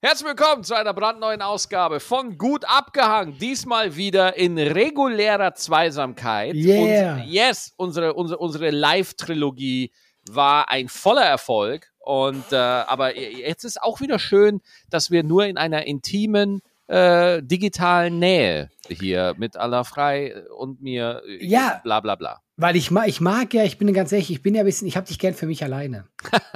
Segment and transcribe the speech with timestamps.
[0.00, 3.36] Herzlich willkommen zu einer brandneuen Ausgabe von Gut abgehangen.
[3.38, 6.54] Diesmal wieder in regulärer Zweisamkeit.
[6.54, 7.14] Yeah.
[7.14, 9.90] Und yes, unsere, unsere, unsere Live-Trilogie
[10.30, 11.90] war ein voller Erfolg.
[11.98, 17.42] Und äh, aber jetzt ist auch wieder schön, dass wir nur in einer intimen äh,
[17.42, 21.80] digitalen Nähe hier mit Allah frei und mir äh, Ja.
[21.82, 22.40] bla bla bla.
[22.60, 24.88] Weil ich mag, ich mag ja, ich bin ganz ehrlich, ich bin ja ein bisschen,
[24.88, 26.06] ich habe dich gern für mich alleine.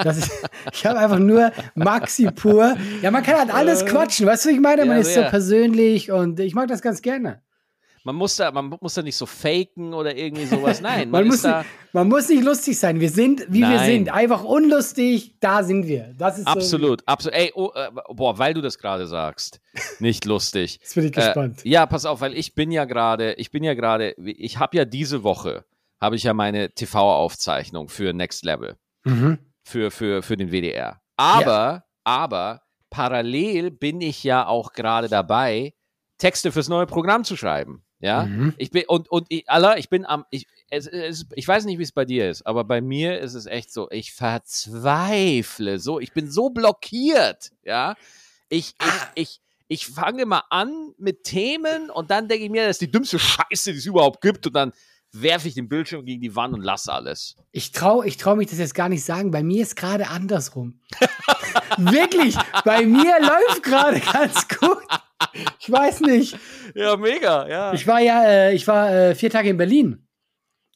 [0.04, 0.30] Ist,
[0.72, 2.76] ich habe einfach nur Maxi pur.
[3.02, 4.84] Ja, man kann halt alles quatschen, weißt du, was ich meine?
[4.84, 5.30] Man Ja, ist so sehr.
[5.30, 7.40] persönlich und ich mag das ganz gerne.
[8.04, 10.80] Man muss da, man muss da nicht so faken oder irgendwie sowas.
[10.80, 11.58] Nein, man, Man, muss, da.
[11.60, 12.98] nicht, man muss nicht lustig sein.
[12.98, 13.86] Wir sind, wie wir Nein.
[13.90, 14.12] sind.
[14.12, 16.12] Einfach unlustig, da sind wir.
[16.18, 17.38] Das ist So, Absolut, absolut.
[17.38, 19.60] Ey, oh, äh, boah, weil du das gerade sagst,
[20.00, 20.78] nicht lustig.
[20.82, 21.64] jetzt bin ich gespannt.
[21.64, 24.76] Äh, ja, pass auf, weil ich bin ja gerade, ich bin ja gerade, ich habe
[24.76, 25.64] ja diese Woche,
[26.02, 29.38] habe ich ja meine TV-Aufzeichnung für Next Level, Mhm.
[29.62, 31.00] für, für, für den WDR.
[31.16, 35.74] Aber, aber, parallel bin ich ja auch gerade dabei,
[36.18, 37.84] Texte fürs neue Programm zu schreiben.
[38.00, 38.54] Ja, Mhm.
[38.58, 41.78] ich bin, und, und ich, Allah, ich bin am, ich, es, es, ich weiß nicht,
[41.78, 46.00] wie es bei dir ist, aber bei mir ist es echt so, ich verzweifle so,
[46.00, 47.94] ich bin so blockiert, ja.
[48.48, 52.72] Ich, ich, ich, ich fange mal an mit Themen und dann denke ich mir, das
[52.76, 54.72] ist die dümmste Scheiße, die es überhaupt gibt und dann
[55.12, 57.36] werfe ich den Bildschirm gegen die Wand und lasse alles.
[57.52, 59.30] Ich traue ich trau mich das jetzt gar nicht sagen.
[59.30, 60.80] Bei mir ist gerade andersrum.
[61.78, 64.82] Wirklich, bei mir läuft gerade ganz gut.
[65.58, 66.36] Ich weiß nicht.
[66.74, 67.72] Ja, mega, ja.
[67.72, 70.06] Ich war ja, äh, ich war äh, vier Tage in Berlin.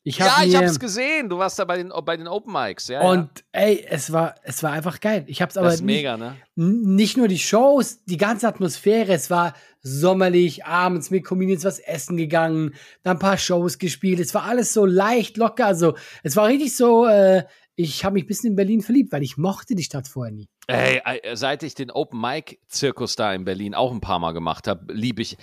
[0.09, 1.29] Ich hab ja, ich hab's gesehen.
[1.29, 3.03] Du warst da bei den, bei den Open Mics, ja.
[3.03, 3.11] ja.
[3.11, 5.25] Und ey, es war, es war einfach geil.
[5.27, 6.37] Ich hab's aber das ist nicht, mega, ne?
[6.55, 9.13] nicht nur die Shows, die ganze Atmosphäre.
[9.13, 14.21] Es war sommerlich, abends mit Comedians was essen gegangen, dann ein paar Shows gespielt.
[14.21, 15.67] Es war alles so leicht, locker.
[15.67, 17.07] Also es war richtig so.
[17.07, 17.43] Äh,
[17.75, 20.49] ich habe mich ein bisschen in Berlin verliebt, weil ich mochte die Stadt vorher nie.
[20.69, 24.33] Ey, äh, seit ich den Open Mic Zirkus da in Berlin auch ein paar Mal
[24.33, 25.37] gemacht habe, liebe ich.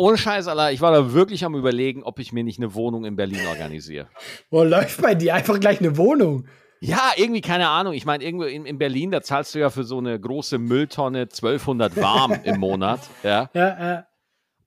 [0.00, 3.04] Ohne Scheiß, Allah, ich war da wirklich am überlegen, ob ich mir nicht eine Wohnung
[3.04, 4.06] in Berlin organisiere.
[4.48, 6.46] Wo läuft bei dir einfach gleich eine Wohnung?
[6.80, 7.92] Ja, irgendwie, keine Ahnung.
[7.92, 11.24] Ich meine, irgendwo in, in Berlin, da zahlst du ja für so eine große Mülltonne
[11.24, 13.00] 1200 warm im Monat.
[13.22, 13.50] Ja.
[13.52, 14.02] Ja, äh,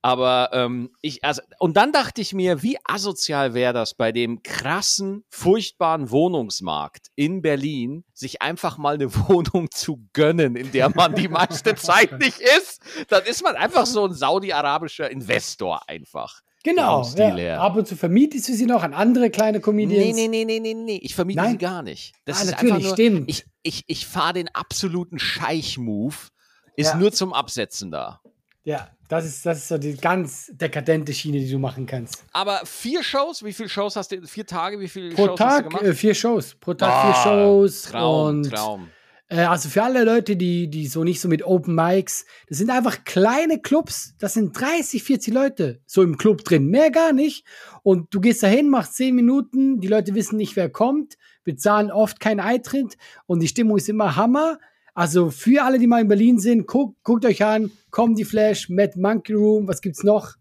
[0.06, 4.44] Aber ähm, ich, also, und dann dachte ich mir, wie asozial wäre das bei dem
[4.44, 11.16] krassen, furchtbaren Wohnungsmarkt in Berlin, sich einfach mal eine Wohnung zu gönnen, in der man
[11.16, 12.82] die meiste Zeit nicht ist.
[13.08, 16.42] Dann ist man einfach so ein saudi-arabischer Investor einfach.
[16.66, 17.02] genau.
[17.16, 17.60] Ja.
[17.62, 20.16] Ab und zu vermietest du sie noch an andere kleine Comedians.
[20.18, 21.00] Nee, nee, nee, nee, nee, nee.
[21.02, 21.52] Ich vermiete Nein?
[21.52, 22.14] sie gar nicht.
[22.26, 23.30] Das Ah, ist natürlich, einfach nur, stimmt.
[23.30, 26.16] Ich, ich, ich fahre den absoluten Scheich-Move.
[26.76, 26.96] Ist Ja.
[26.98, 28.20] nur zum Absetzen da.
[28.66, 32.24] Ja, das ist, das ist so die ganz dekadente Schiene, die du machen kannst.
[32.32, 34.22] Aber vier Shows, wie viele Shows hast du?
[34.28, 35.84] Vier Tage, wie viele Pro Shows hast du Tag gemacht?
[35.84, 36.56] äh, vier Shows.
[36.56, 37.82] Pro Tag Ah, vier Shows.
[37.84, 38.90] Traum, und, Traum.
[39.30, 42.70] Äh, also für alle Leute, die, die so nicht so mit Open Mics, das sind
[42.70, 44.16] einfach kleine Clubs.
[44.20, 46.68] Das sind 30, 40 Leute so im Club drin.
[46.68, 47.46] Mehr gar nicht.
[47.82, 49.80] Und du gehst dahin, machst 10 Minuten.
[49.80, 51.18] Die Leute wissen nicht, wer kommt.
[51.44, 52.98] Bezahlen oft keinen Eintritt.
[53.26, 54.60] Und die Stimmung ist immer Hammer.
[54.94, 57.72] Also für alle, die mal in Berlin sind, guckt, guckt euch an.
[57.92, 59.68] Comedy Flash, Mad Monkey Room.
[59.68, 60.36] Was gibt's noch?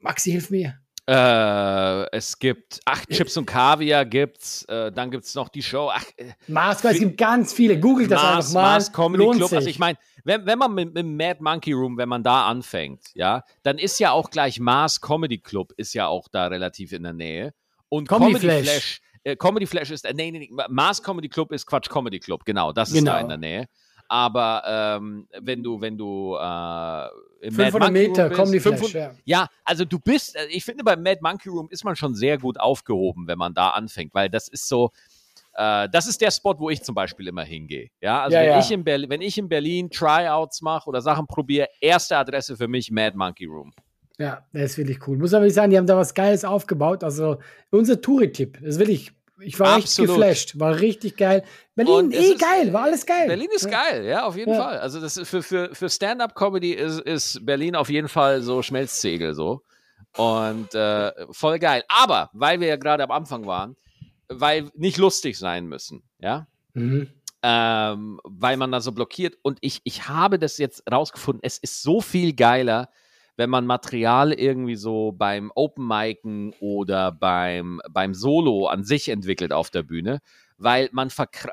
[0.00, 0.80] Maxi, hilf mir.
[1.06, 6.04] Äh, es gibt, ach, Chips und Kaviar gibt's, äh, dann gibt's noch die Show, ach,
[6.16, 7.80] äh, Mars, es gibt ganz viele.
[7.80, 8.62] Googelt das Mars, einfach mal.
[8.62, 9.48] Mars Comedy Lohnt Club.
[9.48, 9.56] Sich.
[9.56, 13.06] Also ich meine, wenn, wenn man mit, mit Mad Monkey Room, wenn man da anfängt,
[13.14, 17.02] ja, dann ist ja auch gleich Mars Comedy Club ist ja auch da relativ in
[17.02, 17.54] der Nähe.
[17.88, 18.68] Und Comedy Comedy, Flash.
[18.68, 22.18] Flash, äh, Comedy Flash ist, äh, nee, nee, nee, Mars Comedy Club ist Quatsch Comedy
[22.18, 23.12] Club, genau, das ist Genau.
[23.12, 23.66] da in der Nähe.
[24.08, 28.80] Aber ähm, wenn du, wenn du äh, im 500 Mad Monkey Meter, bist, Comedy Flash,
[28.80, 28.94] 500
[29.24, 29.40] ja.
[29.42, 32.36] ja, also du bist, äh, ich finde, beim Mad Monkey Room ist man schon sehr
[32.38, 34.90] gut aufgehoben, wenn man da anfängt, weil das ist so,
[35.54, 37.90] äh, das ist der Spot, wo ich zum Beispiel immer hingehe.
[38.00, 38.58] Ja, also Ja, wenn, ja.
[38.58, 42.66] Ich in Berlin, wenn ich in Berlin Tryouts mache oder Sachen probiere, erste Adresse für
[42.66, 43.72] mich Mad Monkey Room.
[44.20, 45.16] Ja, das ist wirklich cool.
[45.16, 47.02] Muss aber wirklich sagen, die haben da was Geiles aufgebaut.
[47.02, 47.38] Also
[47.70, 49.12] unser Touri-Tipp, das will ich.
[49.42, 50.10] Ich war Absolut.
[50.10, 51.42] echt geflasht, war richtig geil.
[51.74, 53.26] Berlin, eh ist- geil, war alles geil.
[53.26, 53.70] Berlin ist ja.
[53.70, 54.62] geil, ja, auf jeden Ja.
[54.62, 54.78] Fall.
[54.80, 59.32] Also das ist für, für, für Stand-up-Comedy ist, ist Berlin auf jeden Fall so Schmelzsegel
[59.34, 59.62] so.
[60.18, 61.82] Und äh, voll geil.
[61.88, 63.76] Aber, weil wir ja gerade am Anfang waren,
[64.28, 67.08] weil nicht lustig sein müssen, ja, Mhm.
[67.42, 69.36] ähm, weil man da so blockiert.
[69.40, 72.90] Und ich, ich habe das jetzt rausgefunden, es ist so viel geiler,
[73.40, 79.50] wenn man Material irgendwie so beim Open Micen oder beim, beim Solo an sich entwickelt
[79.50, 80.20] auf der Bühne,
[80.58, 81.08] weil man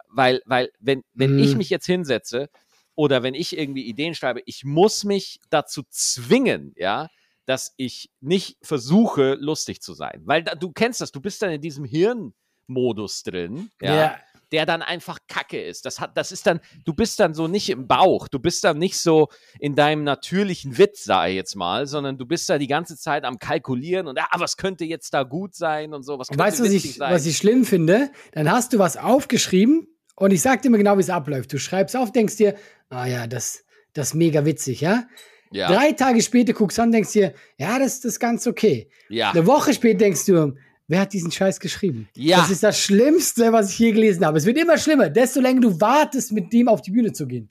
[0.10, 1.40] weil, weil, wenn, wenn Mhm.
[1.40, 2.50] ich mich jetzt hinsetze
[2.96, 7.08] oder wenn ich irgendwie Ideen schreibe, ich muss mich dazu zwingen, ja,
[7.46, 10.24] dass ich nicht versuche, lustig zu sein.
[10.26, 13.96] Weil da, du kennst das, du bist dann in diesem Hirnmodus drin, ja.
[13.96, 14.18] Ja.
[14.52, 15.86] Der dann einfach Kacke ist.
[15.86, 18.78] Das hat, das ist dann, du bist dann so nicht im Bauch, du bist dann
[18.78, 19.28] nicht so
[19.60, 23.24] in deinem natürlichen Witz, sag ich jetzt mal, sondern du bist da die ganze Zeit
[23.26, 26.60] am Kalkulieren und ah, was könnte jetzt da gut sein und so, was könnte Weißt
[26.60, 27.14] du, was ich, sein.
[27.14, 28.10] was ich schlimm finde?
[28.32, 31.52] Dann hast du was aufgeschrieben und ich sag dir mal genau, wie es abläuft.
[31.54, 32.56] Du schreibst auf, denkst dir,
[32.90, 33.64] ah ja, das,
[33.94, 35.04] das ist mega witzig, ja?
[35.52, 38.90] ja, Drei Tage später guckst du an, denkst dir, ja, das, das ist ganz okay.
[39.10, 40.56] ja, Eine Woche später denkst du,
[40.88, 42.10] wer hat diesen Scheiß geschrieben?
[42.16, 42.38] Ja.
[42.38, 44.38] Das ist das Schlimmste, was ich je gelesen habe.
[44.38, 47.50] Es wird immer schlimmer, desto länger du wartest, mit dem auf die Bühne zu gehen.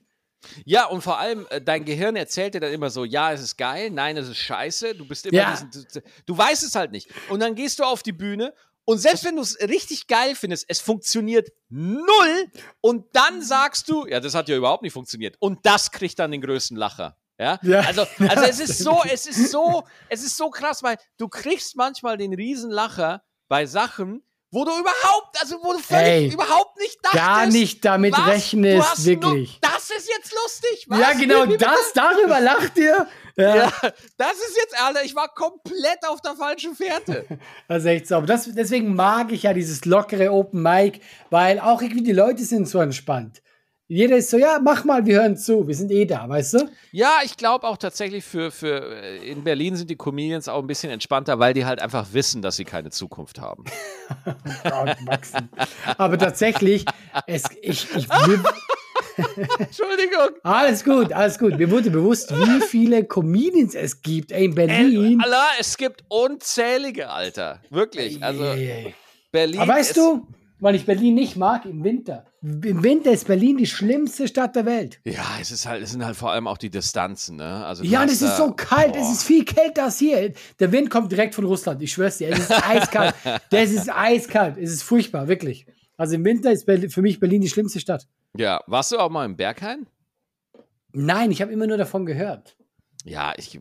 [0.65, 3.57] ja, und vor allem, äh, dein Gehirn erzählt dir dann immer so, ja, es ist
[3.57, 5.51] geil, nein, es ist scheiße, du bist immer Ja.
[5.51, 7.09] diesen, du, du weißt es halt nicht.
[7.29, 8.53] Und dann gehst du auf die Bühne
[8.85, 12.51] und selbst wenn du es richtig geil findest, es funktioniert null
[12.81, 15.35] und dann sagst du, ja, das hat ja überhaupt nicht funktioniert.
[15.39, 17.17] Und das kriegt dann den größten Lacher.
[17.39, 17.59] Ja?
[17.63, 17.81] Ja.
[17.81, 21.75] Also, also es ist so, es ist so, es ist so krass, weil du kriegst
[21.75, 26.97] manchmal den Riesenlacher bei Sachen, wo du überhaupt, also wo du völlig Ey, überhaupt nicht
[27.03, 27.23] dachtest.
[27.23, 28.23] Gar nicht damit was?
[28.23, 29.59] Du rechnest, hast wirklich.
[29.61, 30.85] Nur, das ist jetzt lustig.
[30.87, 30.99] Was?
[30.99, 33.07] Ja, genau, Wie- wie- das, darüber lacht ihr.
[33.35, 33.71] Ja, Ja,
[34.17, 37.25] das ist jetzt, Alter, ich war komplett auf der falschen Fährte.
[37.67, 38.25] Das ist echt sauber.
[38.25, 42.67] Das, deswegen mag ich ja dieses lockere Open Mic, weil auch irgendwie die Leute sind
[42.67, 43.41] so entspannt.
[43.89, 46.69] Jeder ist so, ja, mach mal, wir hören zu, wir sind eh da, weißt du?
[46.91, 50.67] Ja, ich glaube auch tatsächlich für, für äh, in Berlin sind die Comedians auch ein
[50.67, 53.63] bisschen entspannter, weil die halt einfach wissen, dass sie keine Zukunft haben.
[55.97, 56.83] Aber tatsächlich,
[57.27, 58.43] es, ich, ich, mir,
[59.57, 60.35] Entschuldigung.
[60.43, 61.57] alles gut, alles gut.
[61.57, 65.21] Mir wurde bewusst, wie viele Comedians es gibt ey, in Berlin.
[65.23, 67.61] Allah, es gibt unzählige, Alter.
[67.69, 68.21] Wirklich.
[68.21, 68.53] Also.
[69.31, 69.59] Berlin.
[69.61, 70.27] Aber weißt du,
[70.59, 72.25] weil ich Berlin nicht mag, im Winter.
[72.41, 74.99] Im Winter ist Berlin die schlimmste Stadt der Welt.
[75.05, 77.65] Ja, es ist halt, es sind halt vor allem auch die Distanzen, ne?
[77.65, 79.11] Also Ja, und es ist so kalt, es Boah.
[79.11, 80.33] ist viel kälter als hier.
[80.59, 83.13] Der Wind kommt direkt von Russland, ich schwör's dir, es ist eiskalt.
[83.49, 85.65] Das ist eiskalt, es ist furchtbar, wirklich.
[85.97, 88.07] Also im Winter ist Berlin, für mich Berlin die schlimmste Stadt.
[88.35, 89.87] Ja, warst du auch mal im Berghain?
[90.93, 92.55] Nein, ich habe immer nur davon gehört.
[93.03, 93.59] Ja, ich äh,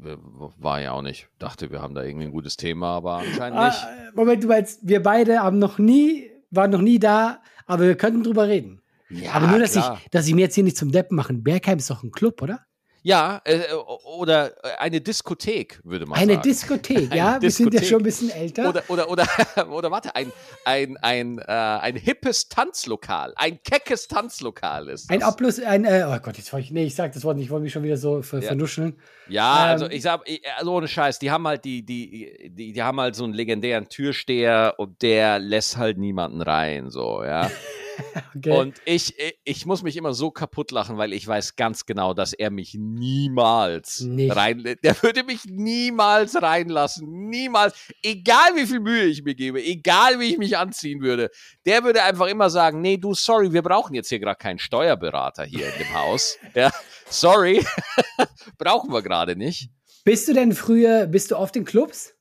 [0.59, 1.29] war ja auch nicht.
[1.39, 3.83] Dachte, wir haben da irgendwie ein gutes Thema, aber anscheinend Ah, nicht.
[3.83, 7.97] äh, Moment, du meinst, wir beide haben noch nie, waren noch nie da, aber wir
[7.97, 8.83] könnten drüber reden.
[9.09, 10.01] Ja, aber nur, dass klar.
[10.03, 11.43] ich, dass ich mir jetzt hier nicht zum Deppen machen.
[11.43, 12.66] Bergheim ist doch ein Club, oder?
[13.09, 14.51] Ja, äh, oder
[14.81, 16.43] eine Diskothek, würde man Eine sagen.
[16.43, 17.41] Diskothek, Eine ja?
[17.41, 17.89] Wir sind ja Diskothek.
[17.89, 18.69] schon ein bisschen älter.
[18.69, 19.27] Oder, oder, oder,
[19.71, 20.33] oder warte, ein,
[20.65, 25.09] ein, ein, äh, ein hippes Tanzlokal, ein keckes Tanzlokal ist.
[25.09, 25.29] ein das.
[25.29, 27.51] Ablus, ein, äh, oh Gott, jetzt wollte ich, nee, ich sag das Wort nicht, ich
[27.53, 28.49] wollte mich schon wieder so ver Ja.
[28.49, 28.99] vernuscheln.
[29.29, 32.73] Ja, Ähm, also ich sag, ich- also ohne Scheiß, die haben halt die, die, die,
[32.73, 37.49] die haben halt so einen legendären Türsteher und der lässt halt niemanden rein, so, ja.
[38.37, 38.51] Okay.
[38.51, 39.15] Und ich,
[39.45, 42.75] ich, muss mich immer so kaputt lachen, weil ich weiß ganz genau, dass er mich
[42.75, 44.35] niemals Nicht.
[44.37, 50.21] rein, der würde mich niemals reinlassen, niemals, egal wie viel Mühe ich mir gebe, egal
[50.21, 51.31] wie ich mich anziehen würde,
[51.65, 55.45] der würde einfach immer sagen, nee, du, sorry, wir brauchen jetzt hier gerade keinen Steuerberater
[55.45, 56.71] hier in dem Haus, ja,
[57.09, 57.65] sorry,
[58.59, 59.71] brauchen wir gerade nicht.
[60.05, 62.13] bist du denn früher, bist du oft in Clubs?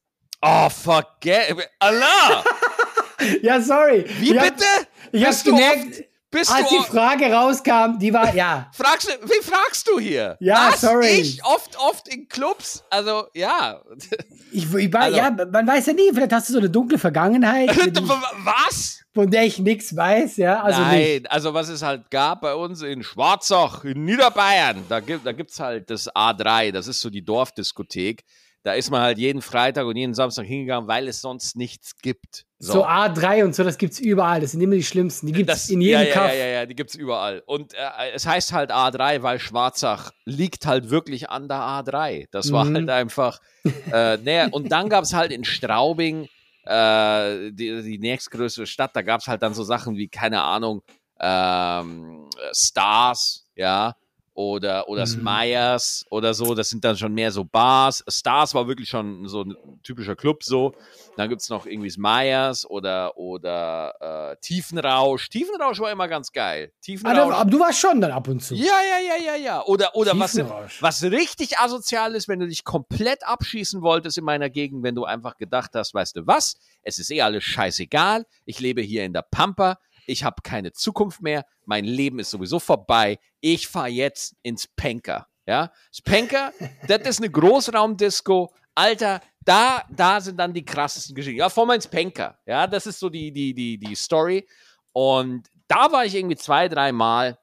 [0.41, 2.43] Oh, forget, Allah,
[3.41, 4.05] Ja, sorry.
[4.19, 4.65] wie hab- bitte?
[5.11, 8.69] Ich du gemerkt, Bist als die Frage rauskam, die war, ja.
[8.73, 10.35] Fragst du, wie fragst du hier?
[10.41, 10.81] Ja, Was?
[10.81, 11.07] sorry.
[11.07, 12.83] Ich oft, oft in Clubs.
[12.89, 13.81] Also, ja.
[14.51, 17.69] Ich, ich Also- ja, man weiß ja nie, vielleicht hast du so eine dunkle Vergangenheit,
[18.45, 19.01] Was?
[19.13, 20.61] von der ich nichts weiß, ja.
[20.61, 21.31] Also Nein, nicht.
[21.31, 25.59] also was es halt gab bei uns in Schwarzach, in Niederbayern, da gibt da gibt's
[25.59, 28.23] halt das A3, das ist so die Dorfdiskothek.
[28.65, 32.45] Da ist man halt jeden Freitag und jeden Samstag hingegangen, weil es sonst nichts gibt.
[32.57, 32.83] So.
[32.83, 34.41] A3 und so, das gibt's überall.
[34.41, 35.27] Das sind immer die schlimmsten.
[35.27, 36.27] Die gibt's Das, in jedem ja, ja, Kaff.
[36.29, 37.43] ja, ja, ja, die gibt's überall.
[37.45, 37.77] Und äh,
[38.15, 42.25] es heißt halt A3, weil Schwarzach liegt halt wirklich an der A3.
[42.31, 42.73] Das war Mhm.
[42.75, 43.39] halt einfach
[43.91, 44.49] äh, näher.
[44.51, 46.27] Und dann gab's halt in Straubing,
[46.65, 50.81] äh, die, die nächstgrößere Stadt, da gab's halt dann so Sachen wie, keine Ahnung,
[51.19, 53.95] ähm, Stars, ja,
[54.35, 55.21] oder, oder Mhm.
[55.21, 56.53] Smyers oder so.
[56.53, 58.03] Das sind dann schon mehr so Bars.
[58.07, 60.73] Stars war wirklich schon so ein typischer Club so.
[61.15, 65.29] Dann gibt's noch irgendwie Smyers oder, oder äh, Tiefenrausch.
[65.29, 66.71] Tiefenrausch war immer ganz geil.
[66.71, 67.33] Ah, Tiefenrausch.
[67.33, 68.53] aber du warst schon dann ab und zu.
[68.55, 69.63] ja, ja, ja, ja, ja.
[69.65, 70.37] Oder, oder was,
[70.81, 75.05] was richtig asozial ist, wenn du dich komplett abschießen wolltest in meiner Gegend, wenn du
[75.05, 79.13] einfach gedacht hast, weißt du was, es ist eh alles scheißegal, ich lebe hier in
[79.13, 84.35] der Pampa, ich habe keine Zukunft mehr, mein Leben ist sowieso vorbei, ich fahre jetzt
[84.41, 85.27] ins Penker.
[85.47, 86.53] Ja, Spanker,
[86.87, 88.53] das ist eine Großraumdisco.
[88.73, 91.39] Alter, da, da sind dann die krassesten Geschichten.
[91.39, 92.39] Ja, vor mein Spanker.
[92.45, 94.47] Ja, das ist so die, die, die, die Story.
[94.91, 97.37] Und da war ich irgendwie zwei, dreimal.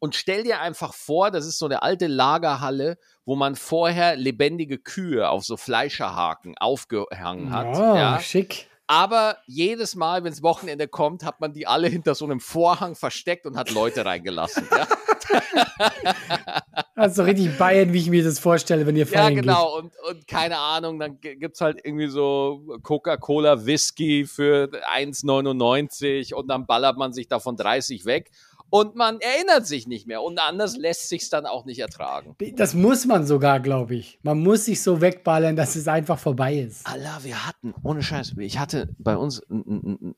[0.00, 4.78] Und stell dir einfach vor, das ist so eine alte Lagerhalle, wo man vorher lebendige
[4.78, 7.76] Kühe auf so Fleischerhaken aufgehangen hat.
[7.76, 8.18] Oh, ja.
[8.18, 8.69] schick.
[8.90, 12.96] Aber jedes Mal, wenn das Wochenende kommt, hat man die alle hinter so einem Vorhang
[12.96, 14.66] versteckt und hat Leute reingelassen.
[14.68, 14.88] Ja,
[17.00, 19.78] Also richtig Bayern, wie ich mir das vorstelle, wenn ihr ja feiern genau.
[19.78, 26.48] Und, und keine Ahnung, dann gibt es halt irgendwie so Coca-Cola Whisky für 1,99 und
[26.48, 28.30] dann ballert man sich davon 30 weg.
[28.70, 30.22] Und man erinnert sich nicht mehr.
[30.22, 32.36] Und anders lässt sich dann auch nicht ertragen.
[32.54, 34.18] Das muss man sogar, glaube ich.
[34.22, 36.86] Man muss sich so wegballern, dass es einfach vorbei ist.
[36.86, 39.42] Allah, wir hatten, ohne Scheiß, ich hatte bei uns,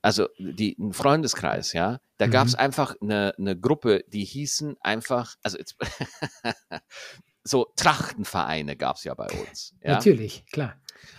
[0.02, 2.30] also die, einen Freundeskreis, ja, da Mhm.
[2.30, 5.76] gab es einfach eine, eine Gruppe, die hießen einfach, also jetzt,
[7.44, 9.74] so Trachtenvereine gab es ja bei uns.
[9.82, 9.92] Ja?
[9.92, 10.76] Natürlich, klar.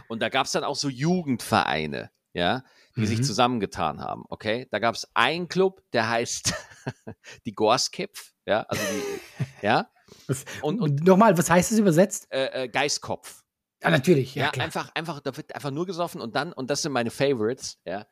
[0.08, 2.64] Und da gab es dann auch so Jugendvereine, ja,
[2.96, 3.24] die sich Mhm.
[3.24, 4.68] zusammengetan haben, okay?
[4.72, 6.54] Da gab es einen Club, der heißt
[7.46, 9.90] die Gorskipf, ja, also die, ja,
[10.28, 12.28] Was, Und- und, nochmal, was heißt das übersetzt?
[12.32, 13.44] äh, äh, Geiskopf.
[13.82, 14.66] Ja, natürlich, ja, Ja, klar.
[14.66, 18.06] einfach, einfach, da wird einfach nur gesoffen und dann, und das sind meine Favorites, ja.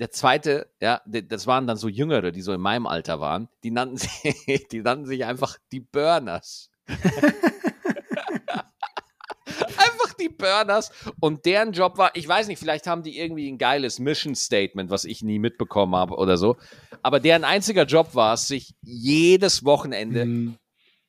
[0.00, 3.70] Der zweite, ja, das waren dann so Jüngere, die so in meinem Alter waren, die
[3.72, 6.70] nannten sich, die nannten sich einfach die Burners.
[10.20, 10.90] Die Burners.
[11.20, 14.90] Und deren Job war, ich weiß nicht, vielleicht haben die irgendwie ein geiles Mission Statement,
[14.90, 16.56] was ich nie mitbekommen habe oder so.
[17.02, 20.56] Aber deren einziger Job war es, sich jedes Wochenende Mhm.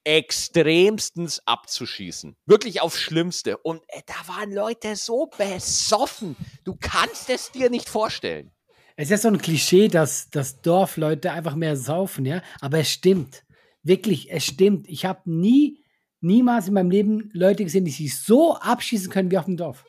[0.03, 2.35] extremstens abzuschießen.
[2.45, 3.57] Wirklich aufs Schlimmste.
[3.57, 6.35] Und äh, da waren Leute so besoffen.
[6.63, 8.51] Du kannst es dir nicht vorstellen.
[8.95, 12.41] Es ist ja so ein Klischee, dass, dass Dorfleute einfach mehr saufen, ja.
[12.59, 13.43] Aber es stimmt.
[13.83, 14.87] Wirklich, es stimmt.
[14.89, 15.83] Ich habe nie,
[16.21, 19.85] niemals in meinem Leben Leute gesehen, die sich so abschießen können wie auf dem Dorf.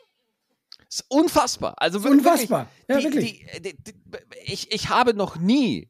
[0.78, 1.74] Das ist unfassbar.
[1.76, 2.68] Also wirklich, Unfassbar.
[2.88, 3.46] Ja, die, wirklich.
[3.62, 3.74] Die, die,
[4.44, 5.88] ich, ich habe noch nie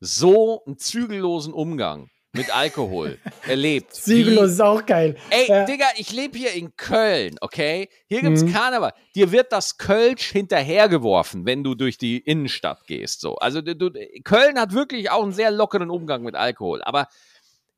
[0.00, 3.94] so einen zügellosen Umgang mit Alkohol erlebt.
[3.94, 5.16] Zügellos ist auch geil.
[5.30, 5.64] Ey, Ja.
[5.64, 7.88] Digga, ich lebe hier in Köln, okay?
[8.08, 8.52] Hier gibt's Mhm.
[8.52, 8.92] Karneval.
[9.14, 13.20] Dir wird das Kölsch hinterhergeworfen, wenn du durch die Innenstadt gehst.
[13.20, 13.36] So.
[13.36, 13.90] Also du, du,
[14.24, 16.82] Köln hat wirklich auch einen sehr lockeren Umgang mit Alkohol.
[16.82, 17.06] Aber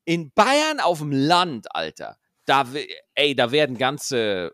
[0.05, 2.65] in Bayern auf dem Land, Alter, da,
[3.15, 4.53] ey, da werden ganze,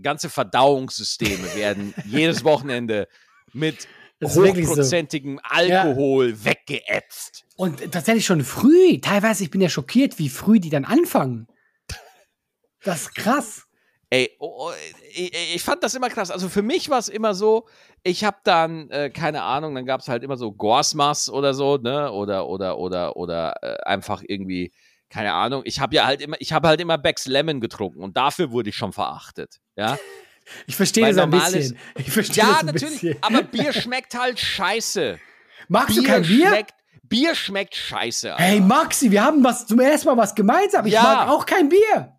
[0.00, 3.08] ganze Verdauungssysteme werden jedes Wochenende
[3.52, 3.88] mit
[4.20, 4.72] wirklich so.
[4.72, 7.44] hochprozentigem Alkohol weggeätzt.
[7.56, 9.00] Und tatsächlich schon früh.
[9.00, 11.46] Teilweise, ich bin ja schockiert, wie früh die dann anfangen.
[12.82, 13.66] Das ist krass.
[14.10, 14.72] Ey, oh, oh,
[15.14, 16.30] ich, ich fand das immer krass.
[16.32, 17.68] Also für mich war es immer so,
[18.02, 21.76] ich habe dann, äh, keine Ahnung, dann gab es halt immer so Gorsmas oder so,
[21.76, 22.10] ne?
[22.10, 24.72] Oder, oder, oder, oder äh, einfach irgendwie,
[25.10, 25.62] keine Ahnung.
[25.64, 28.70] Ich habe ja halt immer, ich habe halt immer Becks Lemon getrunken und dafür wurde
[28.70, 29.60] ich schon verachtet.
[29.76, 29.96] Ja,
[30.66, 31.78] Ich verstehe das ein bisschen.
[31.96, 33.22] Ich verstehe ja das ein natürlich, bisschen.
[33.22, 35.18] aber Bier schmeckt halt scheiße.
[35.68, 36.48] Magst du kein Bier?
[36.48, 36.74] Schmeckt,
[37.04, 38.32] Bier schmeckt scheiße.
[38.32, 38.42] Alter.
[38.42, 40.86] Hey Maxi, wir haben was zum ersten Mal was gemeinsam.
[40.86, 41.02] Ich Ja.
[41.02, 42.16] mag auch kein Bier.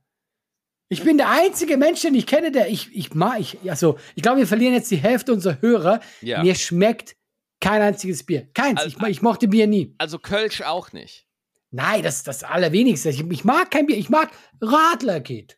[0.91, 4.21] Ich bin der einzige Mensch, den ich kenne, der ich ich mag ich also ich
[4.23, 6.01] glaube, wir verlieren jetzt die Hälfte unserer Hörer.
[6.21, 6.43] Ja.
[6.43, 7.15] Mir schmeckt
[7.61, 8.47] kein einziges Bier.
[8.53, 8.81] Keins.
[8.81, 9.95] Also- ich, ich mochte Bier nie.
[9.97, 11.25] Also Kölsch auch nicht.
[11.71, 13.09] Nein, das ist das allerwenigste.
[13.09, 13.97] Ich, ich mag kein Bier.
[13.97, 14.29] Ich mag
[14.59, 15.57] Radler geht.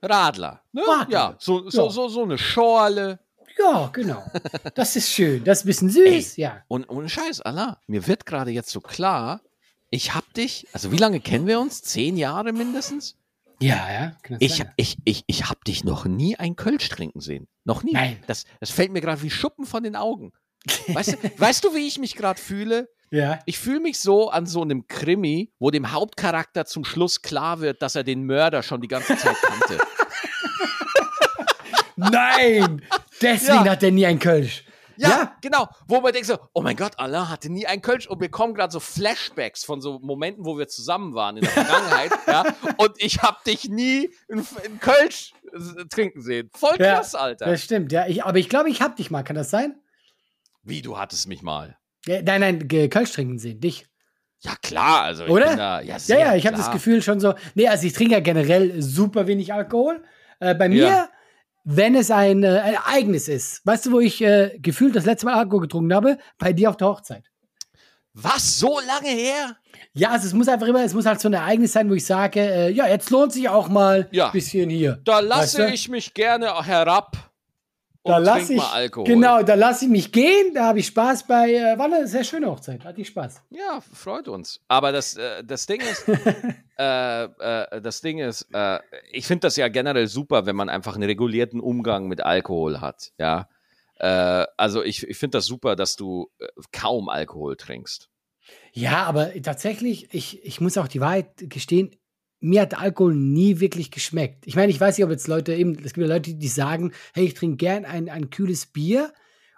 [0.00, 0.62] Radler.
[0.72, 0.82] Ne?
[0.86, 1.12] Radler.
[1.12, 1.90] Ja, so, so, Ja.
[1.90, 3.18] so, so eine Schorle.
[3.58, 4.22] Ja, genau.
[4.76, 5.42] Das ist schön.
[5.42, 6.36] Das ist ein bisschen süß.
[6.36, 6.62] Ja.
[6.68, 9.40] Und ohne Scheiß, Allah, mir wird gerade jetzt so klar,
[9.90, 11.82] ich hab dich, also wie lange kennen wir uns?
[11.82, 13.16] Zehn Jahre mindestens?
[13.60, 14.12] Ja, ja.
[14.38, 14.72] Ich, sein?
[14.76, 17.48] ich, ich, ich hab dich noch nie ein Kölsch trinken sehen.
[17.64, 17.92] Noch nie.
[17.92, 18.22] Nein.
[18.26, 20.32] Das, das fällt mir gerade wie Schuppen von den Augen.
[20.88, 22.88] Weißt du, weißt du, wie ich mich gerade fühle?
[23.10, 23.38] ja.
[23.46, 27.80] Ich fühle mich so an so einem Krimi, wo dem Hauptcharakter zum Schluss klar wird,
[27.80, 29.78] dass er den Mörder schon die ganze Zeit kannte.
[31.96, 32.82] Nein!
[33.22, 33.72] Deswegen Ja.
[33.72, 34.64] hat er nie ein Kölsch.
[35.00, 35.68] Ja, genau.
[35.86, 38.54] Wo man denkt so, oh mein Gott, Allah hatte nie einen Kölsch und wir kommen
[38.54, 42.44] gerade so Flashbacks von so Momenten, wo wir zusammen waren in der Vergangenheit, ja.
[42.76, 46.50] Und ich habe dich nie in, in Kölsch äh, trinken sehen.
[46.54, 47.46] Voll Ja, krass, Alter.
[47.46, 48.06] Das stimmt, ja.
[48.06, 49.22] Ich, aber ich glaube, ich hab dich mal.
[49.22, 49.76] Kann das sein?
[50.62, 51.76] Wie, du hattest mich mal.
[52.06, 53.60] Ja, nein, nein, Kölsch trinken sehen.
[53.60, 53.86] Dich.
[54.40, 55.56] Ja, klar, also Oder?
[55.56, 57.34] da, ja, Ja, ja, ich habe das Gefühl schon so.
[57.54, 60.02] Nee, also ich trinke ja generell super wenig Alkohol.
[60.38, 61.08] Äh, bei mir, Ja.
[61.70, 63.60] Wenn es ein, äh, ein Ereignis ist.
[63.66, 66.16] Weißt du, wo ich äh, gefühlt das letzte Mal Alkohol getrunken habe?
[66.38, 67.24] Bei dir auf der Hochzeit.
[68.14, 69.54] Was, so lange her?
[69.92, 72.06] Ja, also es muss einfach immer, es muss halt so ein Ereignis sein, wo ich
[72.06, 74.26] sage, äh, ja, jetzt lohnt sich auch mal Ja.
[74.26, 74.98] ein bisschen hier.
[75.04, 75.74] Da lasse Weißt du?
[75.74, 77.27] ich mich gerne herab
[78.04, 79.06] Da lasse ich, Alkohol.
[79.06, 82.24] genau, da lasse ich mich gehen, da habe ich Spaß bei, äh, war eine sehr
[82.24, 83.42] schöne Hochzeit, hatte ich Spaß.
[83.50, 84.60] Ja, freut uns.
[84.68, 86.08] Aber das, äh, das Ding ist,
[86.78, 88.78] äh, äh, das Ding ist, äh,
[89.12, 93.12] ich finde das ja generell super, wenn man einfach einen regulierten Umgang mit Alkohol hat.
[93.18, 93.48] Ja,
[93.96, 96.30] äh, also ich, ich finde das super, dass du
[96.72, 98.08] kaum Alkohol trinkst.
[98.72, 101.96] Ja, aber tatsächlich, ich, ich muss auch die Wahrheit gestehen,
[102.40, 104.46] mir hat Alkohol nie wirklich geschmeckt.
[104.46, 106.92] Ich meine, ich weiß nicht, ob jetzt Leute eben, es gibt ja Leute, die sagen,
[107.14, 109.12] hey, ich trinke gern ein, ein kühles Bier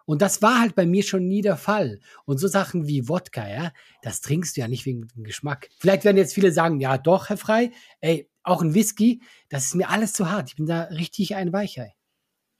[0.06, 2.00] Und das war halt bei mir schon nie der Fall.
[2.24, 3.72] Und so Sachen wie Wodka, ja,
[4.02, 5.68] das trinkst du ja nicht wegen dem Geschmack.
[5.78, 7.70] Vielleicht werden jetzt viele sagen, ja doch, Herr Frei,
[8.00, 10.48] ey, auch ein Whisky, das ist mir alles zu hart.
[10.48, 11.94] Ich bin da richtig ein Weichei.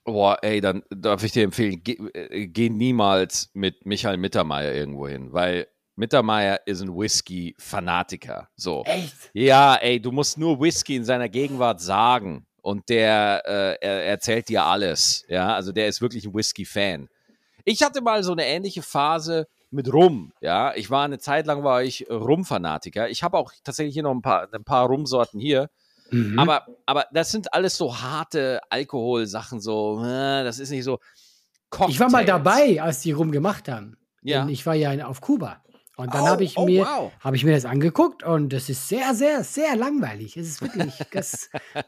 [0.05, 5.07] Boah, ey, dann darf ich dir empfehlen, geh, äh, geh niemals mit Michael Mittermeier irgendwo
[5.09, 5.67] hin, weil
[6.01, 8.49] Mittermeier ist ein Whisky-Fanatiker.
[8.55, 8.83] So.
[8.85, 9.29] Echt?
[9.33, 14.49] Ja, ey, du musst nur Whisky in seiner Gegenwart sagen und der äh, er erzählt
[14.49, 15.23] dir alles.
[15.29, 17.07] Ja, also der ist wirklich ein Whisky-Fan.
[17.65, 20.33] Ich hatte mal so eine ähnliche Phase mit Rum.
[20.41, 23.07] Ja, ich war eine Zeit lang war ich Rum-Fanatiker.
[23.07, 25.69] Ich habe auch tatsächlich hier noch ein paar, ein paar Rumsorten hier.
[26.09, 26.39] Mhm.
[26.39, 30.97] Aber, aber das sind alles so harte Alkoholsachen, so, äh, das ist nicht so.
[31.69, 31.93] Cocktails.
[31.93, 33.97] Ich war mal dabei, als die Rum gemacht haben.
[34.23, 34.47] Ja.
[34.47, 35.61] Ich war ja auf Kuba.
[35.97, 37.11] Und dann oh, habe ich, oh, mir, wow.
[37.19, 40.37] hab ich mir das angeguckt und es ist sehr, sehr, sehr langweilig.
[40.37, 40.93] Es ist wirklich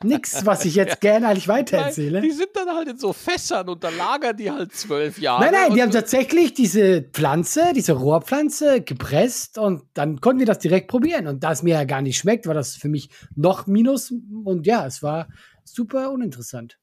[0.03, 2.19] nichts, was ich jetzt gerne eigentlich weitererzähle.
[2.19, 5.45] Die sind dann halt in so Fässern und da lagern die halt zwölf Jahre.
[5.45, 10.59] Nein, nein, die haben tatsächlich diese Pflanze, diese Rohrpflanze gepresst und dann konnten wir das
[10.59, 11.27] direkt probieren.
[11.27, 14.13] Und da es mir ja gar nicht schmeckt, war das für mich noch Minus.
[14.43, 15.29] Und ja, es war
[15.63, 16.77] super uninteressant.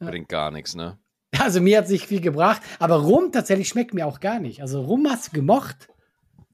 [0.00, 0.10] Ja.
[0.10, 0.98] Bringt gar nichts, ne?
[1.38, 4.60] Also mir hat es nicht viel gebracht, aber Rum tatsächlich schmeckt mir auch gar nicht.
[4.60, 5.88] Also Rum hast du gemocht.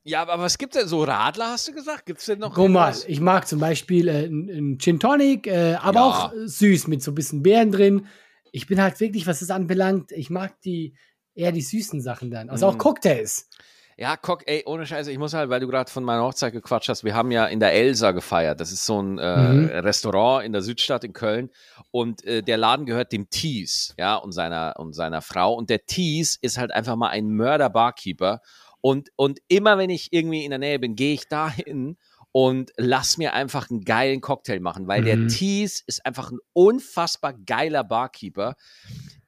[0.09, 0.88] Ja, aber was gibt es denn?
[0.88, 2.07] So Radler hast du gesagt?
[2.07, 2.55] Gibt es denn noch?
[2.55, 6.07] Guck mal, ich mag zum Beispiel äh, einen Gin Tonic, äh, aber ja.
[6.07, 8.07] auch süß mit so ein bisschen Beeren drin.
[8.50, 10.95] Ich bin halt wirklich, was das anbelangt, ich mag die
[11.35, 12.49] eher die süßen Sachen dann.
[12.49, 12.69] Also mm.
[12.71, 12.79] auch mhm.
[12.79, 13.50] Cocktails.
[13.99, 16.88] Ja, Cock, ey, ohne Scheiße, ich muss halt, weil du gerade von meiner Hochzeit gequatscht
[16.88, 18.61] hast, wir haben ja in der Elsa gefeiert.
[18.61, 19.67] Das ist so ein äh, mhm.
[19.67, 21.50] Restaurant in der Südstadt in Köln.
[21.91, 25.53] Und äh, der Laden gehört dem Tees, ja, und seiner, und seiner Frau.
[25.53, 28.41] Und der Tees ist halt einfach mal ein Mörder-Barkeeper.
[28.80, 31.97] Und, und immer wenn ich irgendwie in der Nähe bin, gehe ich dahin
[32.32, 35.04] und lass mir einfach einen geilen Cocktail machen, weil mhm.
[35.04, 38.54] der Tees ist einfach ein unfassbar geiler Barkeeper.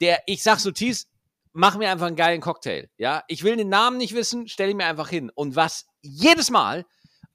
[0.00, 1.09] Der, ich sag so, Tees,
[1.52, 2.88] mach mir einfach einen geilen Cocktail.
[2.97, 5.30] Ja, ich will den Namen nicht wissen, stell ihn mir einfach hin.
[5.35, 6.87] Und was jedes Mal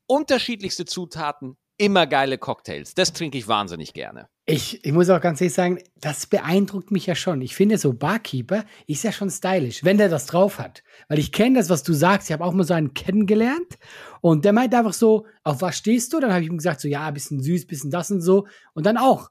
[0.07, 2.93] unterschiedlichste Zutaten, immer geile Cocktails.
[2.93, 4.27] Das trinke ich wahnsinnig gerne.
[4.45, 7.41] Ich, ich muss auch ganz ehrlich sagen, das beeindruckt mich ja schon.
[7.41, 10.83] Ich finde, so Barkeeper ist ja schon stylisch, wenn der das drauf hat.
[11.07, 12.29] Weil ich kenne das, was du sagst.
[12.29, 13.79] Ich habe auch mal so einen kennengelernt
[14.21, 16.19] und der meint einfach so, auf was stehst du?
[16.19, 18.45] Dann habe ich ihm gesagt, so, ja, bisschen süß, bisschen das und so.
[18.73, 19.29] Und dann auch,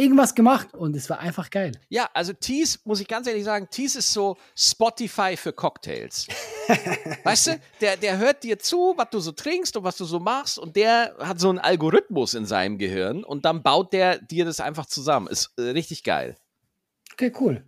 [0.00, 1.72] irgendwas gemacht und es war einfach geil.
[1.88, 6.26] Ja, also Tees, muss ich ganz ehrlich sagen, Tees ist so Spotify für Cocktails.
[7.24, 10.18] weißt du, der, der hört dir zu, was du so trinkst und was du so
[10.18, 14.44] machst und der hat so einen Algorithmus in seinem Gehirn und dann baut der dir
[14.44, 15.26] das einfach zusammen.
[15.26, 16.36] Ist äh, richtig geil.
[17.12, 17.64] Okay, cool.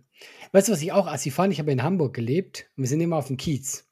[0.51, 1.53] Weißt du, was ich auch assi fand?
[1.53, 3.85] Ich habe in Hamburg gelebt und wir sind immer auf dem Kiez.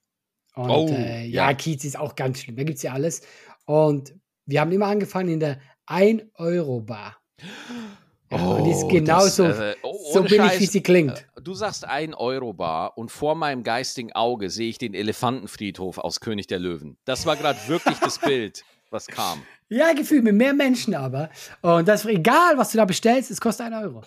[0.56, 2.56] Und oh, äh, ja, ja, Kiez ist auch ganz schlimm.
[2.56, 3.22] Da gibt es ja alles.
[3.66, 4.14] Und
[4.46, 7.18] wir haben immer angefangen in der 1-Euro-Bar.
[8.32, 11.28] Oh, und die ist genauso das, äh, oh, so billig, Scheiß, wie sie klingt.
[11.36, 15.98] Äh, du sagst ein Euro Bar und vor meinem geistigen Auge sehe ich den Elefantenfriedhof
[15.98, 16.98] aus König der Löwen.
[17.04, 19.42] Das war gerade wirklich das Bild, was kam.
[19.68, 21.30] Ja, gefühlt mit mehr Menschen aber.
[21.62, 24.04] Und das ist egal, was du da bestellst, es kostet ein Euro.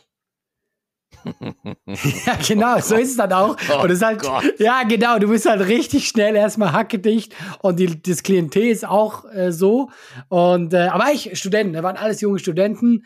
[1.87, 3.57] ja, genau, so ist es dann auch.
[3.73, 4.23] Oh und es halt,
[4.59, 9.25] ja, genau, du bist halt richtig schnell erstmal hackedicht und die, das Klientel ist auch
[9.33, 9.91] äh, so.
[10.29, 13.05] Und, äh, aber ich, Studenten, da waren alles junge Studenten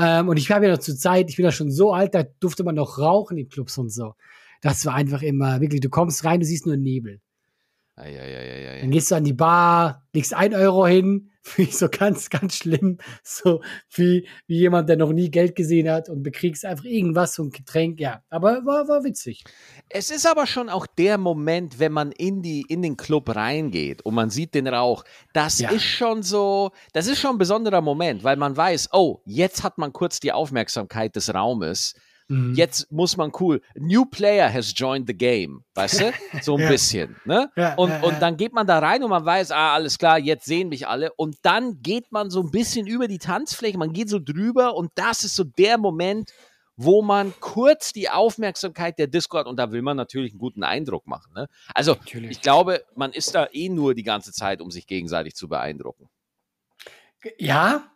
[0.00, 2.22] ähm, und ich habe ja noch zur Zeit, ich bin ja schon so alt, da
[2.22, 4.14] durfte man noch rauchen in Clubs und so.
[4.62, 7.20] Das war einfach immer, wirklich, du kommst rein, du siehst nur Nebel.
[8.00, 11.76] Ei, ei, ei, Dann gehst du an die Bar, legst ein Euro hin, finde ich
[11.76, 12.96] so ganz, ganz schlimm.
[13.22, 13.60] So
[13.94, 17.50] wie, wie jemand, der noch nie Geld gesehen hat und bekriegst einfach irgendwas, so ein
[17.50, 18.00] Getränk.
[18.00, 19.44] Ja, aber war, war witzig.
[19.90, 24.00] Es ist aber schon auch der Moment, wenn man in, die, in den Club reingeht
[24.02, 25.04] und man sieht den Rauch.
[25.34, 25.70] Das ja.
[25.70, 29.76] ist schon so, das ist schon ein besonderer Moment, weil man weiß, oh, jetzt hat
[29.76, 31.94] man kurz die Aufmerksamkeit des Raumes
[32.30, 32.54] Mhm.
[32.54, 33.60] Jetzt muss man cool.
[33.74, 36.12] New player has joined the game, weißt du?
[36.42, 36.68] So ein ja.
[36.68, 37.16] bisschen.
[37.24, 37.50] Ne?
[37.56, 40.18] Ja, und, ja, und dann geht man da rein und man weiß, ah, alles klar,
[40.18, 41.12] jetzt sehen mich alle.
[41.14, 44.92] Und dann geht man so ein bisschen über die Tanzfläche, man geht so drüber und
[44.94, 46.30] das ist so der Moment,
[46.76, 50.62] wo man kurz die Aufmerksamkeit der Disco hat und da will man natürlich einen guten
[50.62, 51.32] Eindruck machen.
[51.34, 51.48] Ne?
[51.74, 52.30] Also natürlich.
[52.30, 56.08] ich glaube, man ist da eh nur die ganze Zeit, um sich gegenseitig zu beeindrucken.
[57.38, 57.90] Ja,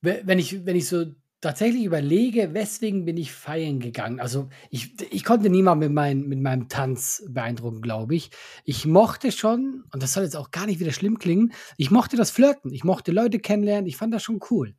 [0.00, 1.04] wenn ich, wenn ich so
[1.40, 4.20] tatsächlich überlege, weswegen bin ich feiern gegangen.
[4.20, 8.30] Also ich, ich konnte niemand mit, mein, mit meinem Tanz beeindrucken, glaube ich.
[8.64, 12.16] Ich mochte schon, und das soll jetzt auch gar nicht wieder schlimm klingen, ich mochte
[12.16, 12.72] das Flirten.
[12.72, 13.86] Ich mochte Leute kennenlernen.
[13.86, 14.74] Ich fand das schon cool.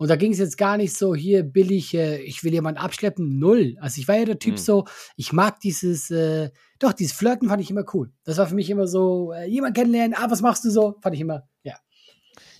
[0.00, 3.38] Und da ging es jetzt gar nicht so hier billig, äh, ich will jemanden abschleppen,
[3.38, 3.76] null.
[3.80, 4.58] Also ich war ja der Typ mhm.
[4.58, 4.84] so,
[5.16, 8.10] ich mag dieses, äh, doch, dieses Flirten fand ich immer cool.
[8.24, 10.96] Das war für mich immer so, äh, jemand kennenlernen, ah, was machst du so?
[11.02, 11.49] Fand ich immer,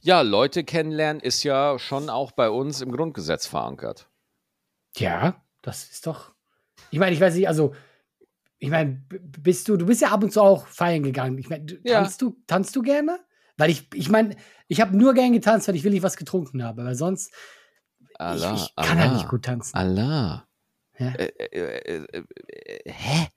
[0.01, 0.21] ja.
[0.23, 4.09] Leute kennenlernen ist ja schon auch bei uns im Grundgesetz verankert.
[4.97, 6.33] Ja, das ist doch.
[6.91, 7.75] Ich meine, ich weiß nicht, also
[8.59, 11.39] ich meine, bist du, du bist ja ab und zu auch feiern gegangen.
[11.39, 12.01] Ich meine, Ja.
[12.03, 13.21] tanzt du, tanzt du gerne?
[13.57, 14.37] Weil ich, ich meine,
[14.69, 17.33] ich habe nur gern getanzt, weil ich wirklich was getrunken habe, weil sonst
[18.19, 19.75] Allah, ich, ich kann Allah, halt nicht gut tanzen.
[19.77, 20.47] Allah.
[20.99, 21.09] Ja.
[21.15, 22.23] Äh, äh, äh, äh,
[22.85, 23.29] äh, hä?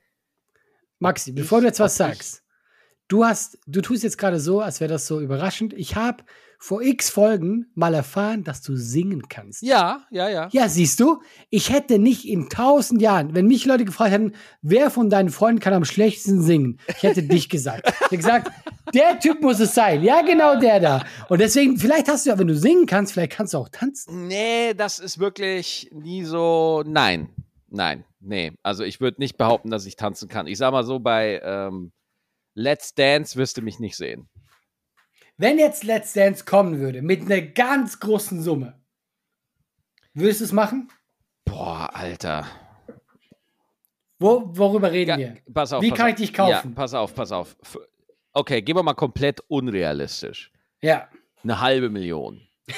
[1.00, 2.44] Maxi, bevor ich- du jetzt was ob ich- sagst,
[3.08, 5.74] du hast, du tust jetzt gerade so, als wäre das so überraschend.
[5.74, 6.24] Ich habe
[6.64, 9.64] vor x Folgen mal erfahren, dass du singen kannst.
[9.64, 10.48] Ja, ja, ja.
[10.54, 14.90] Ja, siehst du, ich hätte nicht in tausend Jahren, wenn mich Leute gefragt hätten, wer
[14.90, 17.90] von deinen Freunden kann am schlechtesten singen, ich hätte dich gesagt.
[17.90, 18.52] Ich hätte gesagt,
[18.94, 20.04] der Typ muss es sein.
[20.04, 21.06] Ja, genau der da.
[21.28, 24.28] Und deswegen, vielleicht hast du ja, wenn du singen kannst, vielleicht kannst du auch tanzen.
[24.28, 26.82] Nee, das ist wirklich nie so.
[26.88, 27.28] Nein,
[27.68, 28.54] nein, nee.
[28.64, 30.48] Also ich würde nicht behaupten, dass ich tanzen kann.
[30.48, 31.92] Ich sag mal so, bei ähm,
[32.56, 34.30] Let's Dance wirst du mich nicht sehen.
[35.38, 38.80] Wenn jetzt Let's Dance kommen würde, mit einer ganz großen Summe,
[40.14, 40.90] würdest du es machen?
[41.46, 42.46] Boah, Alter.
[44.20, 45.38] Wo, worüber reden Ja, wir?
[45.54, 45.82] pass auf.
[45.82, 46.12] Wie pass kann auf.
[46.12, 46.70] ich dich kaufen?
[46.70, 47.56] Ja, pass auf, pass auf.
[48.32, 50.52] Okay, gehen wir mal komplett unrealistisch.
[50.82, 51.08] Ja.
[51.44, 52.42] Eine halbe Million.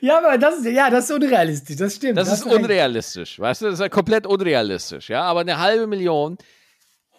[0.00, 2.18] Ja, aber das ist, ja, das ist unrealistisch, das stimmt.
[2.18, 3.64] Das Da ist unrealistisch, weißt du?
[3.66, 5.22] Das ist ja komplett unrealistisch, ja?
[5.22, 6.36] Aber eine halbe Million.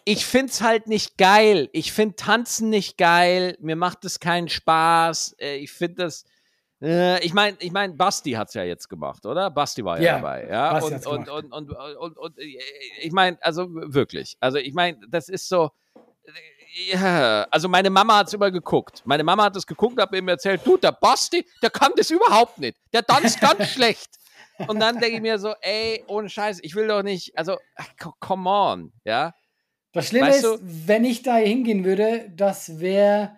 [0.06, 1.70] Ich find's halt nicht geil.
[1.74, 3.58] Ich find Tanzen nicht geil.
[3.60, 5.36] Mir macht es keinen Spaß.
[5.40, 6.26] Äh, Ich find das.
[6.82, 9.50] Äh, ich meine, ich mein, Basti hat's ja jetzt gemacht, oder?
[9.52, 10.72] Basti war ja, Ja, dabei, ja.
[10.74, 12.58] Basti und, und, und, und, und, und, und äh,
[13.02, 14.38] ich meine, also wirklich.
[14.40, 15.72] Also ich meine, das ist so.
[16.92, 19.02] Ja, also meine Mama hat's immer geguckt.
[19.06, 22.12] Meine Mama hat es geguckt und hat mir erzählt, du, der Basti, der kann das
[22.12, 22.78] überhaupt nicht.
[22.94, 24.10] Der tanzt ganz schlecht.
[24.68, 27.58] Und dann denke ich mir so, ey, ohne Scheiß, ich will doch nicht, also,
[28.20, 29.34] come on, ja.
[29.92, 33.36] Das Schlimme Weißt ist, wenn ich da hingehen würde, das wäre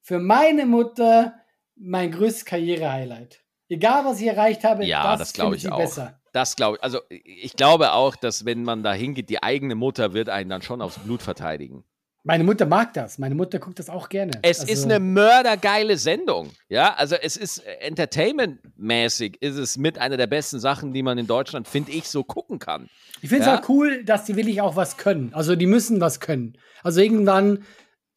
[0.00, 1.34] für meine Mutter
[1.76, 3.44] mein größtes Karriere-Highlight.
[3.68, 5.78] Egal, was ich erreicht habe, Ja, das glaube findet ich auch.
[5.78, 6.20] besser.
[6.32, 10.12] Das glaube ich, also ich glaube auch, dass wenn man da hingeht, die eigene Mutter
[10.12, 11.84] wird einen dann schon aufs Blut verteidigen.
[12.22, 13.18] Meine Mutter mag das.
[13.18, 14.32] Meine Mutter guckt das auch gerne.
[14.42, 19.98] Es Also, ist eine mördergeile Sendung, ja, also es ist äh, entertainmentmäßig, ist es mit
[19.98, 22.88] einer der besten Sachen, die man in Deutschland, finde ich, so gucken kann.
[23.22, 23.60] Ich finde es Ja?
[23.60, 25.32] auch cool, dass die wirklich auch was können.
[25.34, 26.56] Also die müssen was können.
[26.82, 27.64] Also irgendwann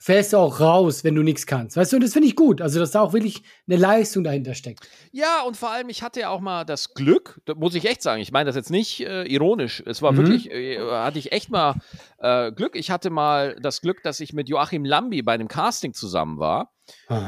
[0.03, 1.77] fällst du auch raus, wenn du nichts kannst.
[1.77, 2.59] Weißt du, und das finde ich gut.
[2.61, 4.85] Also, dass da auch wirklich eine Leistung dahinter steckt.
[5.13, 8.01] Ja, und vor allem, ich hatte ja auch mal das Glück, da muss ich echt
[8.01, 10.17] sagen, ich meine das jetzt nicht äh, ironisch, es war Mhm.
[10.17, 11.75] wirklich, äh, hatte ich echt mal
[12.17, 12.75] äh, Glück.
[12.75, 16.73] Ich hatte mal das Glück, dass ich mit Joachim Lambi bei einem Casting zusammen war.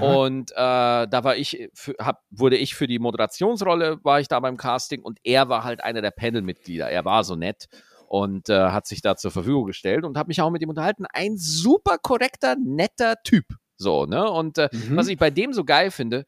[0.01, 4.37] Und äh, da war ich, für, hab, wurde ich für die Moderationsrolle, war ich da
[4.41, 6.89] beim Casting und er war halt einer der Panelmitglieder.
[6.89, 7.67] Er war so nett
[8.07, 11.05] und äh, hat sich da zur Verfügung gestellt und habe mich auch mit ihm unterhalten.
[11.13, 13.45] Ein super korrekter, netter Typ.
[13.77, 14.29] So, ne?
[14.29, 14.95] Und äh, Mhm.
[14.97, 16.25] was ich bei dem so geil finde,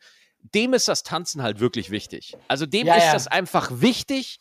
[0.54, 2.38] dem ist das Tanzen halt wirklich wichtig.
[2.48, 3.14] Also dem Ja, ist ja.
[3.14, 4.40] das einfach wichtig,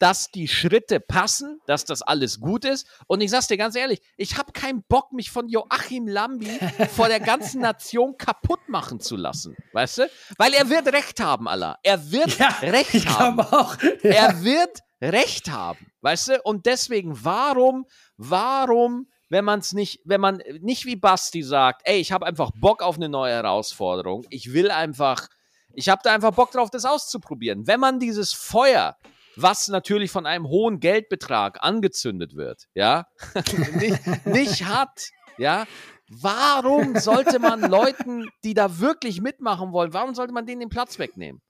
[0.00, 2.86] dass die Schritte passen, dass das alles gut ist.
[3.06, 6.48] Und ich sag's dir ganz ehrlich, ich habe keinen Bock, mich von Joachim Lambi
[6.96, 9.56] vor der ganzen Nation kaputt machen zu lassen.
[9.72, 10.10] Weißt du?
[10.36, 11.78] Weil er wird Recht haben, Allah.
[11.84, 13.40] Er wird Ja, Recht ich haben.
[13.40, 13.76] auch.
[14.02, 16.42] Er wird Recht haben, weißt du?
[16.44, 17.86] Und deswegen, warum,
[18.16, 22.50] warum, wenn man es nicht, wenn man nicht wie Basti sagt, ey, ich habe einfach
[22.60, 25.28] Bock auf eine neue Herausforderung, ich will einfach,
[25.72, 27.66] ich habe da einfach Bock drauf, das auszuprobieren.
[27.66, 28.96] Wenn man dieses Feuer,
[29.34, 33.06] was natürlich von einem hohen Geldbetrag angezündet wird, ja,
[33.74, 35.64] nicht, nicht hat, ja,
[36.08, 40.98] warum sollte man Leuten, die da wirklich mitmachen wollen, warum sollte man denen den Platz
[40.98, 41.40] wegnehmen?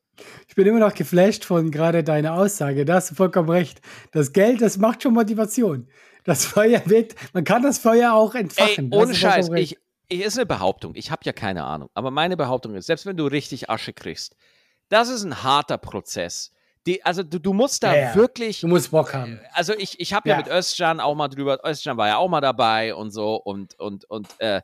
[0.48, 2.84] Ich bin immer noch geflasht von gerade deiner Aussage.
[2.84, 3.80] Da hast du vollkommen recht.
[4.12, 5.88] Das Geld, das macht schon Motivation.
[6.24, 8.90] Das Feuer wird, man kann das Feuer auch Ey, entfachen.
[8.92, 10.92] Hast ohne Scheiß, ich, ich ist eine Behauptung.
[10.94, 14.34] Ich habe ja keine Ahnung, aber meine Behauptung ist, selbst wenn du richtig Asche kriegst,
[14.88, 16.50] das ist ein harter Prozess.
[16.86, 19.40] Die, also du, du musst da Ja, wirklich, Du musst Bock haben.
[19.52, 20.36] also ich, ich habe ja.
[20.36, 20.42] Ja.
[20.42, 24.04] mit Özcan auch mal drüber, Özcan war ja auch mal dabei und so und und
[24.10, 24.62] und äh, äh,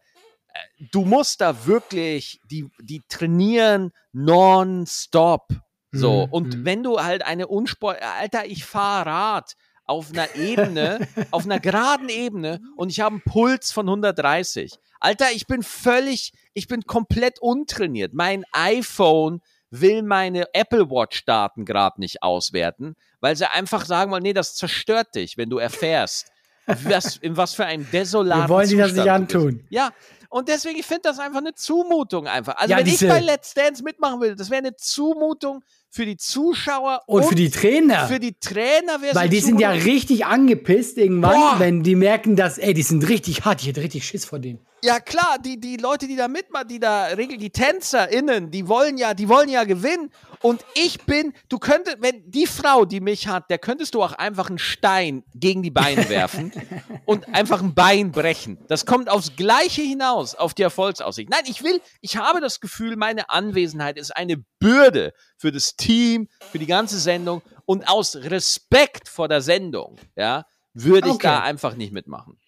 [0.92, 5.48] du musst da wirklich, die die trainieren nonstop,
[5.92, 6.64] so Mhm, und mhm.
[6.64, 9.54] wenn du halt eine Unsport, Alter, ich fahr Rad
[9.86, 11.00] auf einer Ebene,
[11.32, 14.72] auf einer geraden Ebene und ich habe einen Puls von 130.
[15.00, 18.12] Alter, ich bin völlig, ich bin komplett untrainiert.
[18.14, 24.22] Mein iPhone will meine Apple Watch Daten gerade nicht auswerten, weil sie einfach sagen wollen,
[24.22, 26.30] nee, das zerstört dich, wenn du erfährst,
[26.66, 29.64] was, in was für einem desolaten Wir wollen dir das nicht antun.
[29.70, 29.90] Ja,
[30.30, 32.56] und deswegen, ich finde das einfach eine Zumutung einfach.
[32.56, 36.16] Also Ja, wenn ich bei Let's Dance mitmachen will, das wäre eine Zumutung für die
[36.16, 38.06] Zuschauer Und für die Trainer.
[38.06, 41.54] für die Trainer wäre Weil die sind ja richtig angepisst irgendwann, Boah.
[41.58, 43.60] wenn die merken, dass, ey, die sind richtig hart.
[43.60, 44.60] Ich hätte richtig Schiss vor denen.
[44.82, 48.96] Ja klar, die, die Leute, die da mitmachen, die da regeln, die TänzerInnen, die wollen
[48.98, 50.10] ja, die wollen ja gewinnen.
[50.42, 54.12] Und ich bin, du könntest, wenn die Frau, die mich hat, der könntest du auch
[54.12, 56.50] einfach einen Stein gegen die Beine werfen
[57.04, 58.58] und einfach ein Bein brechen.
[58.68, 61.28] Das kommt aufs Gleiche hinaus, auf die Erfolgsaussicht.
[61.28, 66.28] Nein, ich will, ich habe das Gefühl, meine Anwesenheit ist eine Bürde für das Team,
[66.50, 71.26] für die ganze Sendung und aus Respekt vor der Sendung, ja, würde ich Okay.
[71.26, 72.38] da einfach nicht mitmachen.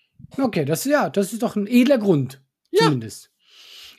[0.40, 2.40] Okay, das, ja, das ist doch ein edler Grund.
[2.70, 2.85] Ja.
[2.87, 3.31] Zumindest.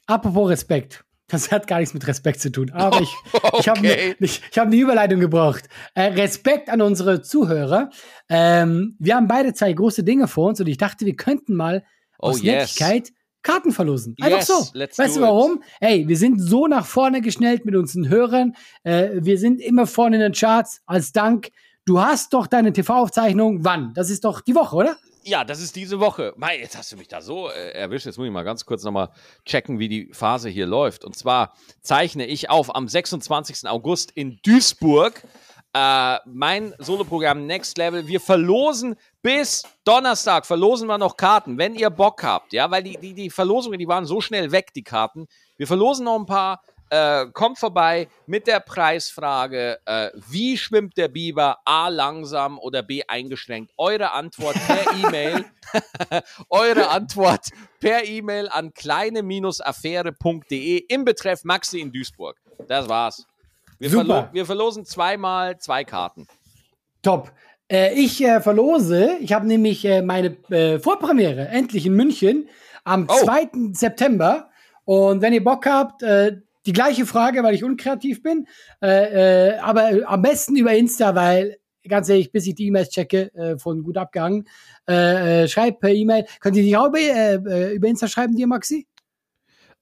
[0.07, 1.05] Apropos Respekt.
[1.33, 2.71] Das hat gar nichts mit Respekt zu tun.
[2.71, 3.13] Aber ich,
[3.59, 4.15] ich habe Okay.
[4.19, 5.65] ich, ich hab eine Überleitung gebraucht.
[5.95, 7.89] Äh, Respekt an unsere Zuhörer.
[8.29, 11.83] Ähm, wir haben beide zwei große Dinge vor uns und ich dachte, wir könnten mal
[12.19, 12.77] Oh, aus yes.
[12.79, 13.09] Nettigkeit
[13.41, 14.15] Karten verlosen.
[14.21, 14.53] Einfach Yes, so.
[14.73, 15.61] weißt du warum?
[15.81, 18.55] Hey, wir sind so nach vorne geschnellt mit unseren Hörern.
[18.83, 20.81] Äh, wir sind immer vorne in den Charts.
[20.85, 21.49] Als Dank.
[21.85, 23.65] Du hast doch deine TV-Aufzeichnung.
[23.65, 23.93] Wann?
[23.95, 24.95] Das ist doch die Woche, oder?
[25.25, 26.33] Ja, das ist diese Woche.
[26.35, 28.05] Mei, jetzt hast du mich da so äh, erwischt.
[28.05, 29.09] Jetzt muss ich mal ganz kurz nochmal
[29.45, 31.05] checken, wie die Phase hier läuft.
[31.05, 33.67] Und zwar zeichne ich auf am 26.
[33.69, 35.23] August in Duisburg
[35.73, 38.07] äh, mein Soloprogramm Next Level.
[38.07, 42.53] Wir verlosen bis Donnerstag, verlosen wir noch Karten, wenn ihr Bock habt.
[42.53, 45.27] Ja, weil die, die, die Verlosungen, die waren so schnell weg, die Karten.
[45.57, 46.61] Wir verlosen noch ein paar.
[46.93, 51.57] Äh, kommt vorbei mit der Preisfrage, äh, wie schwimmt der Biber?
[51.65, 53.71] A langsam oder B eingeschränkt?
[53.77, 55.43] Eure Antwort per E-Mail.
[56.51, 57.47] Eure Antwort
[57.79, 62.37] per E-Mail an kleine-affäre.de im Betreff Maxi in Duisburg.
[62.67, 63.25] Das war's.
[63.79, 64.05] Wir, Super.
[64.05, 66.27] verlo wir verlosen zweimal zwei Karten.
[67.01, 67.31] Top.
[67.71, 72.49] Äh, ich äh, verlose, ich habe nämlich äh, meine äh, Vorpremiere endlich in München
[72.83, 73.15] am Oh.
[73.15, 73.49] 2.
[73.71, 74.51] September.
[74.85, 78.47] Und wenn ihr Bock habt, äh, die gleiche Frage, weil ich unkreativ bin,
[78.81, 83.33] äh, äh, aber am besten über Insta, weil ganz ehrlich, bis ich die E-Mails checke,
[83.35, 84.47] äh, von gut abgehangen,
[84.89, 86.25] äh, äh, schreibt per E-Mail.
[86.39, 88.87] Könnt ihr die auch über, äh, äh, über Insta schreiben, dir, Maxi?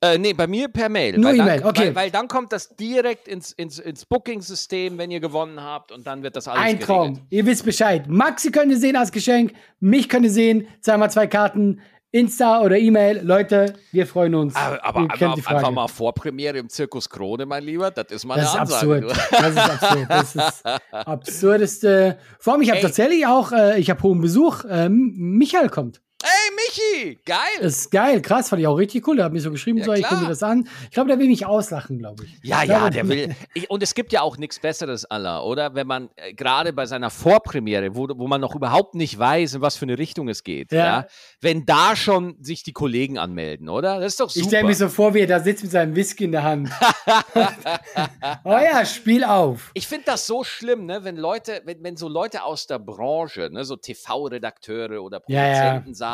[0.04, 1.16] Äh, nee, bei mir per Mail.
[1.20, 1.88] Nur E-Mail, okay.
[1.90, 6.08] Weil, weil dann kommt das direkt ins, ins, ins Booking-System, wenn ihr gewonnen habt und
[6.08, 7.14] dann wird das alles Ein Traum.
[7.14, 7.28] geregelt.
[7.30, 8.08] Ihr wisst Bescheid.
[8.08, 9.54] Maxi könnt ihr sehen als Geschenk.
[9.80, 10.68] Mich könnt ihr sehen.
[10.82, 11.82] Zweimal zwei Karten.
[12.12, 13.22] Insta oder E-Mail.
[13.24, 14.56] Leute, wir freuen uns.
[14.56, 18.46] Aber, aber einfach, einfach mal Vorpremiere im Zirkus Krone, mein Lieber, das ist mal Das
[18.46, 19.08] ist eine Ansage.
[19.08, 19.30] absurd.
[19.32, 20.06] Das ist absurd.
[20.10, 22.18] Das ist absurdeste.
[22.40, 24.66] Vor allem, ich habe tatsächlich auch, äh, ich habe hohen Besuch.
[24.70, 26.02] Ähm, Michael kommt.
[26.24, 27.38] Ey, Michi, geil.
[27.62, 29.16] Das ist geil, krass, fand ich auch richtig cool.
[29.16, 30.68] Der hat mir so geschrieben, Ja, so, ich gucke mir das an.
[30.84, 32.32] Ich glaube, der will mich auslachen, glaube ich.
[32.44, 33.36] Ja, ich ja, glaube, der will.
[33.54, 35.74] Ich, und es gibt ja auch nichts Besseres, Allah, oder?
[35.74, 39.62] Wenn man äh, gerade bei seiner Vorpremiere, wo, wo man noch überhaupt nicht weiß, in
[39.62, 40.86] was für eine Richtung es geht, ja.
[40.86, 41.08] Ja.
[41.42, 44.00] wenn da schon sich die Kollegen anmelden, oder?
[44.00, 44.44] Das ist doch super.
[44.44, 46.70] Ich stelle mir so vor, wie er da sitzt mit seinem Whisky in der Hand.
[48.44, 49.72] oh ja, Spiel auf.
[49.74, 53.50] Ich finde das so schlimm, ne, wenn Leute, wenn, wenn so Leute aus der Branche,
[53.52, 55.20] ne, so TV-Redakteure oder.
[55.20, 56.11] Produzenten sagen,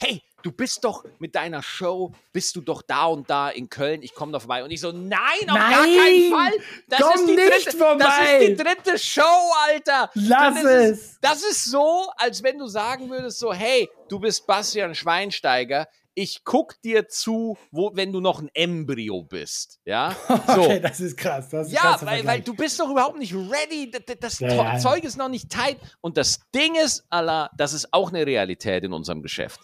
[0.00, 4.02] hey, du bist doch mit deiner Show, bist du doch da und da in Köln,
[4.02, 4.64] ich komme da vorbei.
[4.64, 6.52] Und ich so, nein, auf gar Nein, keinen Fall.
[6.88, 8.36] Das komm ist die nicht dritte, Das vorbei.
[8.38, 10.10] ist die dritte Show, Alter.
[10.14, 11.18] Lass ist es.
[11.20, 16.42] Das ist so, als wenn du sagen würdest so, hey, du bist Bastian Schweinsteiger, ich
[16.44, 20.14] guck dir zu, wo, wenn du noch ein Embryo bist, ja?
[20.46, 20.62] So.
[20.62, 21.48] Okay, das ist krass.
[21.48, 23.90] Das ist Ja, weil, weil du bist doch überhaupt nicht ready.
[23.90, 24.78] Das, das Ja, ja.
[24.78, 25.78] Zeug ist noch nicht tight.
[26.00, 29.60] Und das Ding ist, Allah, das ist auch eine Realität in unserem Geschäft.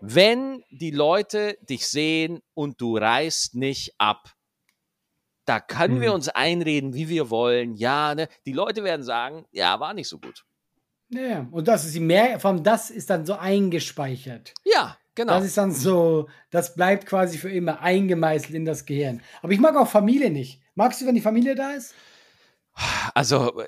[0.00, 4.34] Wenn die Leute dich sehen und du reißt nicht ab,
[5.46, 6.14] da können wir Hm.
[6.16, 7.74] uns einreden, wie wir wollen.
[7.76, 8.28] Ja, ne?
[8.46, 10.44] die Leute werden sagen, ja, war nicht so gut.
[11.10, 14.52] Ja, und das ist mehr, vor allem das ist dann so eingespeichert.
[14.64, 15.34] Ja, genau.
[15.34, 19.20] Das ist dann so, das bleibt quasi für immer eingemeißelt in das Gehirn.
[19.42, 20.60] Aber ich mag auch Familie nicht.
[20.74, 21.94] Magst du, wenn die Familie da ist?
[23.14, 23.62] Also,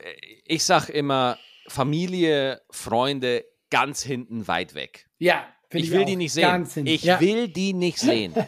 [0.45, 5.07] ich sag immer, Familie, Freunde, ganz hinten weit weg.
[5.19, 6.67] Ja, Ich ich will die nicht sehen.
[6.85, 7.21] Ich ja.
[7.21, 8.35] will die nicht sehen.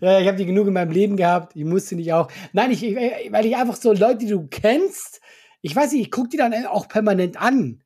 [0.00, 1.56] Ja, ich habe die genug in meinem Leben gehabt.
[1.56, 2.30] Ich musste nicht auch.
[2.52, 2.96] Nein, ich, ich,
[3.32, 5.20] weil ich einfach so Leute, die du kennst,
[5.62, 7.82] ich weiß nicht, ich gucke die dann auch permanent an,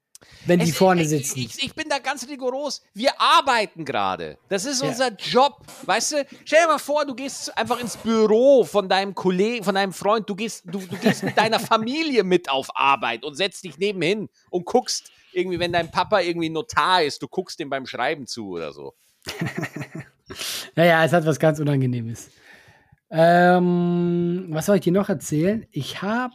[0.47, 1.39] wenn die Es- vorne ich- sitzen.
[1.39, 2.83] Ich, ich bin da ganz rigoros.
[2.95, 4.39] Wir arbeiten gerade.
[4.49, 4.89] Das ist Ja.
[4.89, 5.61] unser Job.
[5.85, 9.75] Weißt du, stell dir mal vor, du gehst einfach ins Büro von deinem Kollegen, von
[9.75, 13.65] deinem Freund, du gehst, du, du gehst mit deiner Familie mit auf Arbeit und setzt
[13.65, 17.87] dich nebenhin und guckst irgendwie, wenn dein Papa irgendwie Notar ist, du guckst dem beim
[17.87, 18.95] Schreiben zu oder so.
[20.77, 22.31] Naja, es hat was ganz Unangenehmes.
[23.11, 25.67] Ähm, was soll ich dir noch erzählen?
[25.71, 26.35] Ich habe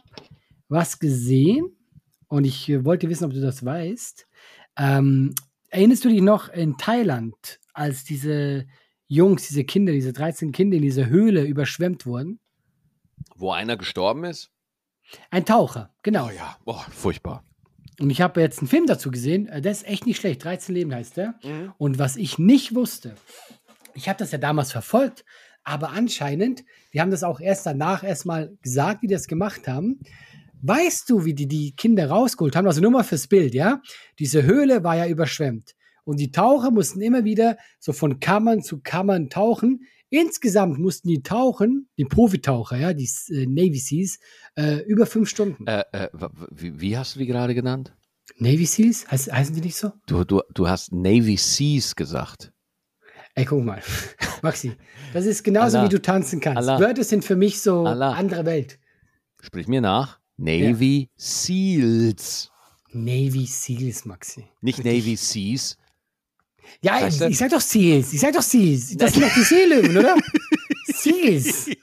[0.68, 1.73] was gesehen
[2.34, 4.26] und ich äh, wollte wissen, ob du das weißt.
[4.76, 5.34] Ähm,
[5.70, 8.66] erinnerst du dich noch in Thailand, als diese
[9.06, 12.40] Jungs, diese Kinder, diese 13 Kinder in dieser Höhle überschwemmt wurden?
[13.36, 14.50] Wo einer gestorben ist?
[15.30, 16.26] Ein Taucher, genau.
[16.26, 17.44] Oh ja, boah, furchtbar.
[18.00, 20.42] Und ich habe jetzt einen Film dazu gesehen, äh, der ist echt nicht schlecht.
[20.42, 21.38] 13 Leben heißt der.
[21.78, 23.14] Und was ich nicht wusste,
[23.94, 25.24] ich habe das ja damals verfolgt,
[25.62, 30.00] aber anscheinend, die haben das auch erst danach erstmal gesagt, wie die das gemacht haben.
[30.66, 32.66] Weißt du, wie die die Kinder rausgeholt haben?
[32.66, 33.82] Also nur mal fürs Bild, ja?
[34.18, 35.74] Diese Höhle war ja überschwemmt.
[36.04, 39.80] Und die Taucher mussten immer wieder so von Kammern zu Kammern tauchen.
[40.08, 44.18] Insgesamt mussten die tauchen, die Profitaucher, ja, die äh, Navy Seals,
[44.54, 45.66] äh, über fünf Stunden.
[45.66, 46.08] Äh, äh,
[46.50, 47.94] wie, wie hast du die gerade genannt?
[48.38, 49.06] Navy Seals?
[49.10, 49.92] Heißt, heißen die nicht so?
[50.06, 52.52] Du, du, du hast Navy Seas gesagt.
[53.34, 53.82] Ey, guck mal.
[54.42, 54.72] Maxi,
[55.12, 55.88] das ist genauso, Allah.
[55.88, 56.56] wie du tanzen kannst.
[56.56, 56.80] Allah.
[56.80, 58.12] Wörter sind für mich so Allah.
[58.12, 58.78] andere Welt.
[59.42, 60.23] Sprich mir nach.
[60.36, 62.50] Navy Seals.
[62.92, 64.44] Navy Seals, Maxi.
[64.60, 65.04] Nicht Wirklich.
[65.04, 65.76] Navy Seas.
[66.80, 68.12] Ja, ich, ich sag doch Seals.
[68.12, 68.96] Ich sag doch Seals.
[68.96, 70.16] Das sind doch die Seelöwen, oder?
[70.86, 71.66] Seals.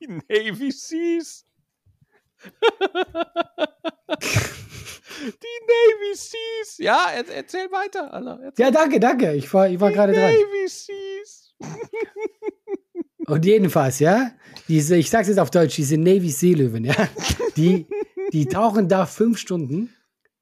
[0.00, 1.46] Die Navy Seas.
[5.24, 6.78] Die Navy Seas.
[6.78, 8.40] Ja, er, erzähl weiter, Alter.
[8.42, 8.64] Erzähl.
[8.66, 9.32] Ja, danke, danke.
[9.34, 10.32] Ich war, ich war gerade dran.
[10.32, 11.54] Navy Seas.
[13.26, 14.32] Und jedenfalls, ja,
[14.68, 17.08] diese, ich sag's jetzt auf Deutsch, diese Navy Seelöwen, ja,
[17.56, 17.86] die,
[18.32, 19.90] die tauchen da fünf Stunden,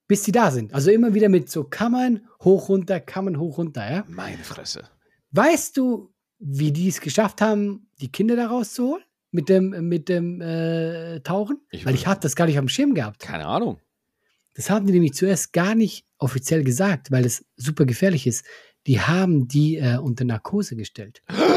[0.08, 0.74] bis die da sind.
[0.74, 4.04] Also immer wieder mit so Kammern hoch, runter, Kammern hoch, runter, ja.
[4.08, 4.88] Meine Fresse.
[5.30, 9.02] Weißt du, wie die es geschafft haben, die Kinder da rauszuholen?
[9.34, 11.58] Mit dem, mit dem äh, Tauchen?
[11.70, 13.20] Ich Weil ich hatte das gar nicht am Schirm gehabt.
[13.20, 13.80] Keine Ahnung.
[14.54, 18.44] Das haben die nämlich zuerst gar nicht offiziell gesagt, weil es super gefährlich ist.
[18.86, 21.22] Die haben die äh, unter Narkose gestellt.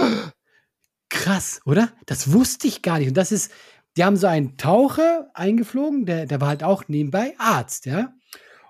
[1.25, 1.91] Krass, oder?
[2.05, 3.07] Das wusste ich gar nicht.
[3.07, 3.51] Und das ist,
[3.97, 8.13] die haben so einen Taucher eingeflogen, der, der war halt auch nebenbei Arzt, ja.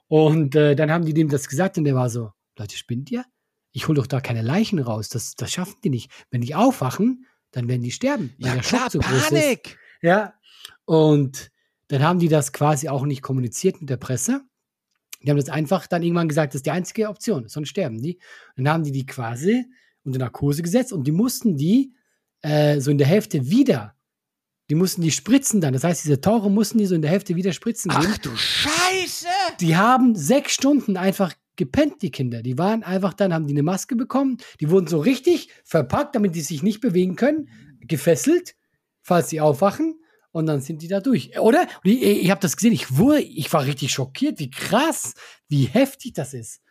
[0.08, 3.26] Und äh, dann haben die dem das gesagt und der war so, Leute, spinnt ihr?
[3.74, 5.10] Ich hol doch da keine Leichen raus.
[5.10, 6.10] Das, das schaffen die nicht.
[6.32, 8.34] Wenn die aufwachen, dann werden die sterben.
[8.40, 9.30] weil Ja, der Schock klar, so groß ist.
[9.32, 9.78] Panik.
[10.02, 10.34] Ja.
[10.86, 11.52] Und
[11.90, 14.46] dann haben die das quasi auch nicht kommuniziert mit der Presse.
[15.22, 18.18] Die haben das einfach dann irgendwann gesagt, das ist die einzige Option, sonst sterben die.
[18.56, 19.66] Und dann haben die die quasi
[20.06, 21.94] unter Narkose gesetzt und die mussten die
[22.46, 23.96] äh, so in der Hälfte wieder,
[24.70, 25.74] die mussten die spritzen dann.
[25.74, 27.92] Das heißt, diese Taucher mussten die so in der Hälfte wieder spritzen.
[27.94, 29.28] Ach du Scheiße.
[29.60, 32.42] Die haben sechs Stunden einfach gepennt, die Kinder.
[32.42, 34.38] Die waren einfach dann, haben die eine Maske bekommen.
[34.60, 37.50] Die wurden so richtig verpackt, damit die sich nicht bewegen können,
[37.82, 38.56] gefesselt,
[39.02, 40.00] falls sie aufwachen.
[40.32, 41.40] Und dann sind die da durch.
[41.40, 41.66] Oder?
[41.84, 42.74] Ich, ich habe das gesehen.
[42.74, 45.14] Ich, wurde, ich war richtig schockiert, wie krass,
[45.48, 46.62] wie heftig das ist.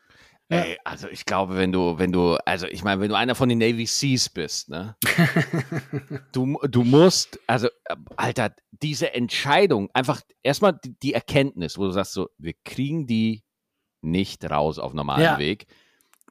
[0.55, 0.63] Ja.
[0.63, 3.49] Ey, also ich glaube, wenn du, wenn du, also ich meine, wenn du einer von
[3.49, 4.97] den Navy Seas bist, ne?
[6.33, 7.69] du, du musst, also,
[8.17, 13.43] Alter, diese Entscheidung, einfach erstmal die, die Erkenntnis, wo du sagst so, wir kriegen die
[14.01, 15.39] nicht raus auf normalen Ja.
[15.39, 15.67] Weg.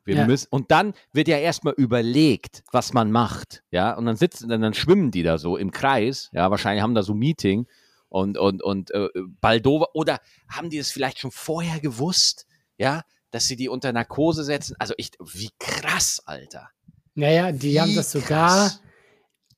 [0.06, 0.26] Wir Ja.
[0.28, 4.62] müssen, und dann wird ja erstmal überlegt, was man macht, ja, und dann sitzen, dann,
[4.62, 7.68] dann schwimmen die da so im Kreis, ja, wahrscheinlich haben da so ein Meeting
[8.10, 9.08] und, und, und äh,
[9.40, 12.46] Baldover, oder haben die das vielleicht schon vorher gewusst,
[12.78, 13.04] ja,
[13.34, 14.76] dass sie die unter Narkose setzen?
[14.78, 16.70] Also ich, wie krass, Alter.
[17.16, 18.82] Naja, die Wie haben das sogar krass.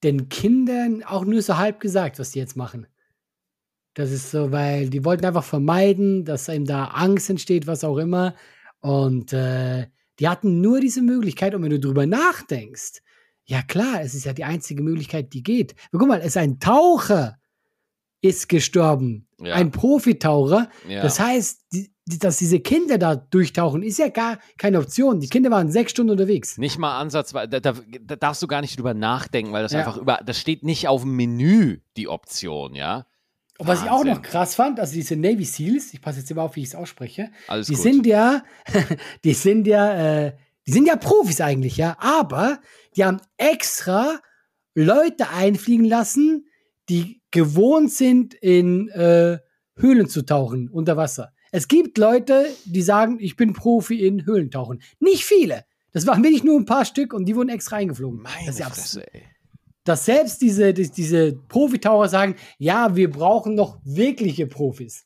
[0.03, 2.87] den Kindern auch nur so halb gesagt, was die jetzt machen.
[3.93, 7.97] Das ist so, weil die wollten einfach vermeiden, dass ihm da Angst entsteht, was auch
[7.97, 8.35] immer.
[8.79, 9.87] Und äh,
[10.19, 11.53] die hatten nur diese Möglichkeit.
[11.53, 13.01] Und wenn du drüber nachdenkst,
[13.45, 15.75] ja klar, es ist ja die einzige Möglichkeit, die geht.
[15.89, 17.37] Aber guck mal, es ist ein Taucher
[18.21, 19.27] ist gestorben.
[19.39, 19.55] Ja.
[19.55, 20.69] Ein Profitaucher.
[20.87, 21.01] Ja.
[21.03, 25.19] Das heißt, die, die, dass diese Kinder da durchtauchen, ist ja gar keine Option.
[25.19, 26.57] Die Kinder waren sechs Stunden unterwegs.
[26.57, 29.79] Nicht mal ansatzweise, da, da, da darfst du gar nicht drüber nachdenken, weil das Ja.
[29.79, 33.07] einfach über, das steht nicht auf dem Menü, die Option, ja.
[33.57, 36.43] Und was ich auch noch krass fand, also diese Navy Seals, ich passe jetzt immer
[36.43, 37.83] auf, wie ich es ausspreche, Alles die gut.
[37.83, 38.43] sind ja,
[39.23, 40.33] die sind ja, äh,
[40.67, 42.59] die sind ja Profis eigentlich, ja, aber
[42.95, 44.19] die haben extra
[44.75, 46.45] Leute einfliegen lassen,
[46.89, 49.39] die gewohnt sind, in äh,
[49.77, 51.31] Höhlen zu tauchen, unter Wasser.
[51.55, 54.81] Es gibt Leute, die sagen, ich bin Profi in Höhlentauchen.
[54.99, 55.63] Nicht viele.
[55.93, 58.21] Das waren wirklich nur ein paar Stück und die wurden extra eingeflogen.
[58.21, 59.23] Meine das Fresse, ey.
[59.85, 65.05] dass selbst diese, die, diese Profitaucher sagen, ja, wir brauchen noch wirkliche Profis.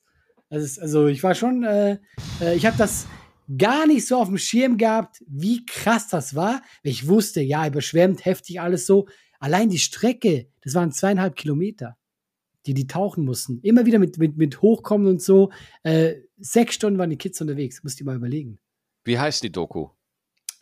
[0.49, 1.99] Das ist, also ich war schon, äh,
[2.41, 3.05] äh, ich habe das
[3.55, 6.63] gar nicht so auf dem Schirm gehabt, wie krass das war.
[6.81, 9.07] Ich wusste, ja, überschwemmt, heftig, alles so.
[9.39, 11.95] Allein die Strecke, das waren zweieinhalb Kilometer,
[12.65, 13.59] die die tauchen mussten.
[13.61, 15.51] Immer wieder mit, mit, mit Hochkommen und so.
[15.83, 18.59] Äh, sechs Stunden waren die Kids unterwegs, musst du dir mal überlegen.
[19.03, 19.89] Wie heißt die Doku?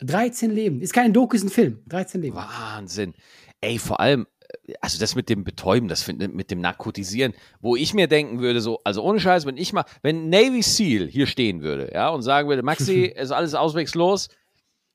[0.00, 0.80] 13 Leben.
[0.80, 1.82] Ist kein Doku, ist ein Film.
[1.86, 2.36] 13 Leben.
[2.36, 3.14] Wahnsinn.
[3.60, 4.26] Ey, vor allem,
[4.66, 8.60] äh, also das mit dem Betäuben, das mit dem Narkotisieren, wo ich mir denken würde,
[8.60, 12.22] so, also ohne Scheiß, wenn ich mal, wenn Navy SEAL hier stehen würde, ja, und
[12.22, 14.28] sagen würde, Maxi, ist alles auswegslos,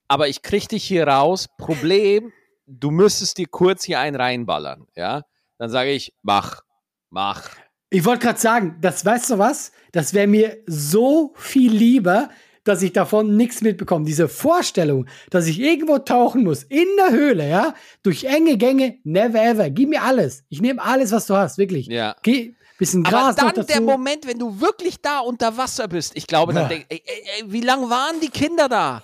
[0.07, 2.31] aber ich krieg dich hier raus, Problem,
[2.65, 5.23] du müsstest dir kurz hier einen reinballern, ja,
[5.57, 6.61] dann sage ich, mach,
[7.09, 7.49] mach,
[7.93, 9.71] Ich wollte gerade sagen, das weißt du was?
[9.91, 12.29] Das wäre mir so viel lieber,
[12.63, 14.03] dass ich davon nichts mitbekomme.
[14.03, 19.39] Diese Vorstellung, dass ich irgendwo tauchen muss, in der Höhle, ja, durch enge Gänge, never
[19.43, 19.69] ever.
[19.69, 20.43] Gib mir alles.
[20.49, 21.85] Ich nehme alles, was du hast, wirklich.
[21.85, 22.15] Ja.
[22.23, 26.13] Geh, bisschen Gras Aber dann der Moment, wenn du wirklich da unter Wasser bist.
[26.15, 26.69] Ich glaube, dann Ja.
[26.69, 29.03] denk, ey, ey, ey, wie lang waren die Kinder da?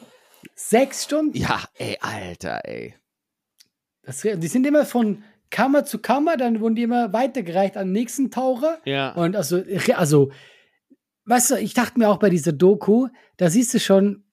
[0.55, 1.37] Sechs Stunden.
[1.37, 2.95] Ja, ey, Alter, ey.
[4.01, 7.93] Das, die sind immer von Kammer zu Kammer, dann wurden die immer weitergereicht an den
[7.93, 8.79] nächsten Taucher.
[8.85, 9.13] Ja.
[9.13, 9.63] Und also,
[9.95, 10.31] also,
[11.25, 14.23] weißt du, ich dachte mir auch bei dieser Doku, da siehst du schon,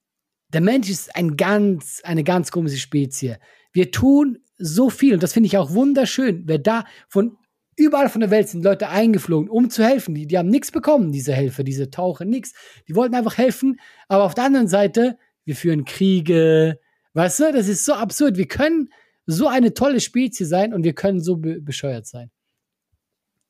[0.53, 3.37] der Mensch ist ein ganz, eine ganz komische Spezie.
[3.73, 6.43] Wir tun so viel und das finde ich auch wunderschön.
[6.45, 7.37] Wer da von
[7.75, 10.15] überall von der Welt sind Leute eingeflogen, um zu helfen.
[10.15, 12.53] Die, die haben nichts bekommen, diese Helfer, diese Taucher, nichts.
[12.87, 13.79] Die wollten einfach helfen.
[14.07, 16.79] Aber auf der anderen Seite, wir führen Kriege.
[17.13, 18.37] Weißt du, das ist so absurd.
[18.37, 18.89] Wir können
[19.27, 22.31] so eine tolle Spezie sein und wir können so be bescheuert sein.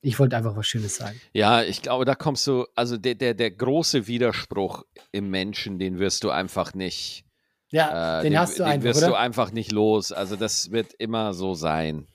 [0.01, 1.19] Ich wollte einfach was Schönes sagen.
[1.33, 5.97] Ja, ich glaube, da kommst du, also der, der, der große Widerspruch im Menschen, den
[5.99, 7.25] wirst du einfach nicht,
[7.69, 9.07] Ja, äh, den, hast du den einfach, wirst oder?
[9.09, 10.11] du einfach nicht los.
[10.11, 12.07] Also das wird immer so sein.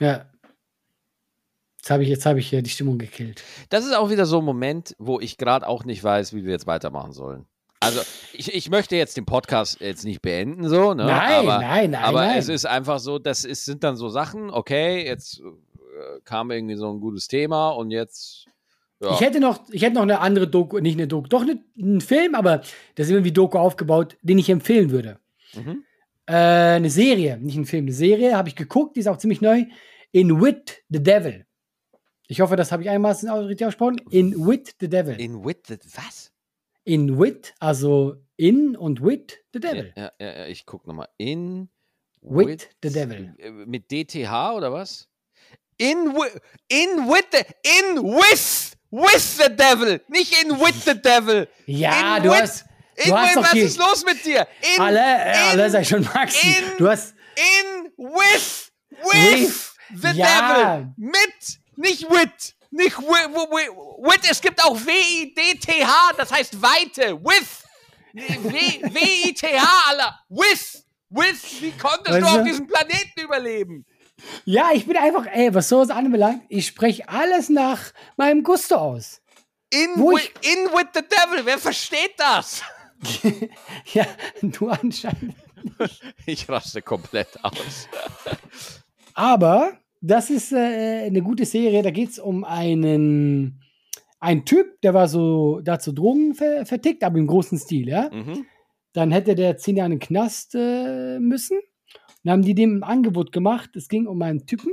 [0.00, 0.26] ja.
[1.78, 3.42] Jetzt habe ich, jetzt habe ich hier die Stimmung gekillt.
[3.68, 6.52] Das ist auch wieder so ein Moment, wo ich gerade auch nicht weiß, wie wir
[6.52, 7.46] jetzt weitermachen sollen.
[7.82, 8.00] Also
[8.32, 11.04] ich, ich möchte jetzt den Podcast jetzt nicht beenden, so, ne?
[11.06, 12.38] Nein, aber, nein, nein, Aber nein.
[12.38, 16.76] es ist einfach so, das ist, sind dann so Sachen, okay, jetzt äh, kam irgendwie
[16.76, 18.46] so ein gutes Thema und jetzt.
[19.00, 19.12] Ja.
[19.12, 22.00] Ich hätte noch, ich hätte noch eine andere Doku, nicht eine Doku, doch eine, einen
[22.00, 22.58] Film, aber
[22.94, 25.18] das ist irgendwie Doku aufgebaut, den ich empfehlen würde.
[25.54, 25.82] Mhm.
[26.26, 29.40] Äh, eine Serie, nicht ein Film, eine Serie, habe ich geguckt, die ist auch ziemlich
[29.40, 29.64] neu.
[30.12, 31.46] In Wit the Devil.
[32.28, 34.00] Ich hoffe, das habe ich einmal richtig ausgesprochen.
[34.10, 35.20] In Wit the Devil.
[35.20, 36.31] In, with the, was?
[37.18, 39.92] Wit, also in und Wit the Devil.
[39.96, 41.08] Ja, ja, ja, ich guck nochmal.
[41.18, 41.68] In
[42.22, 43.34] With the Devil.
[43.38, 45.08] äh, Mit DTH oder was?
[45.78, 46.14] In,
[46.68, 51.48] in with the, in with, with the devil, nicht in with the devil.
[51.66, 52.64] Ja, in du with, hast,
[52.96, 54.46] in du hast with, was ist los mit dir?
[54.76, 56.46] In, alle, äh, alle sag ich schon Maxi.
[56.46, 58.70] in- Du hast, in with,
[59.02, 60.76] with, With, the ja.
[60.76, 60.92] devil.
[60.96, 62.54] Mit, nicht with.
[62.74, 63.68] Nicht with, with,
[63.98, 67.22] with, es gibt auch W-I-D-T-H, das heißt Weite.
[67.22, 67.62] With.
[68.14, 70.18] W- W-I-T-H, Alter.
[70.30, 70.84] With.
[71.10, 71.60] With.
[71.62, 73.86] Wie konntest Weißt du auf diesem Planeten überleben?
[74.44, 79.20] ja, ich bin einfach, ey, was sowas anbelangt, ich spreche alles nach meinem Gusto aus.
[79.70, 81.44] In, with, in with the devil.
[81.44, 82.62] Wer versteht das?
[83.92, 84.06] Ja,
[84.42, 85.34] du anscheinend.
[86.24, 87.88] Ich raste komplett aus.
[89.14, 91.82] Aber das ist äh, eine gute Serie.
[91.82, 93.60] Da geht es um einen,
[94.18, 98.10] einen Typ, der war so dazu Drogen ver vertickt, aber im großen Stil, ja.
[98.12, 98.44] Mhm.
[98.92, 101.58] Dann hätte der zehn Jahre in den Knast äh, müssen.
[102.24, 103.70] Dann haben die dem ein Angebot gemacht.
[103.74, 104.72] Es ging um einen Typen,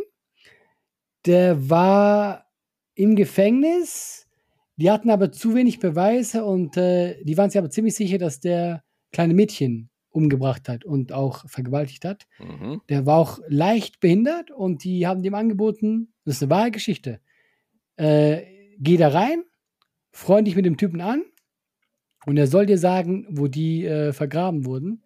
[1.25, 2.45] der war
[2.95, 4.27] im Gefängnis.
[4.77, 8.39] Die hatten aber zu wenig Beweise und äh, die waren sich aber ziemlich sicher, dass
[8.39, 12.28] der kleine Mädchen umgebracht hat und auch vergewaltigt hat.
[12.39, 12.82] Mhm.
[12.89, 17.20] Der war auch leicht behindert und die haben dem angeboten, das ist eine wahre Geschichte.
[17.97, 18.43] Äh,
[18.80, 19.43] geh da rein,
[20.12, 21.24] freund dich mit dem Typen an
[22.26, 25.03] und er soll dir sagen, wo die äh, vergraben wurden.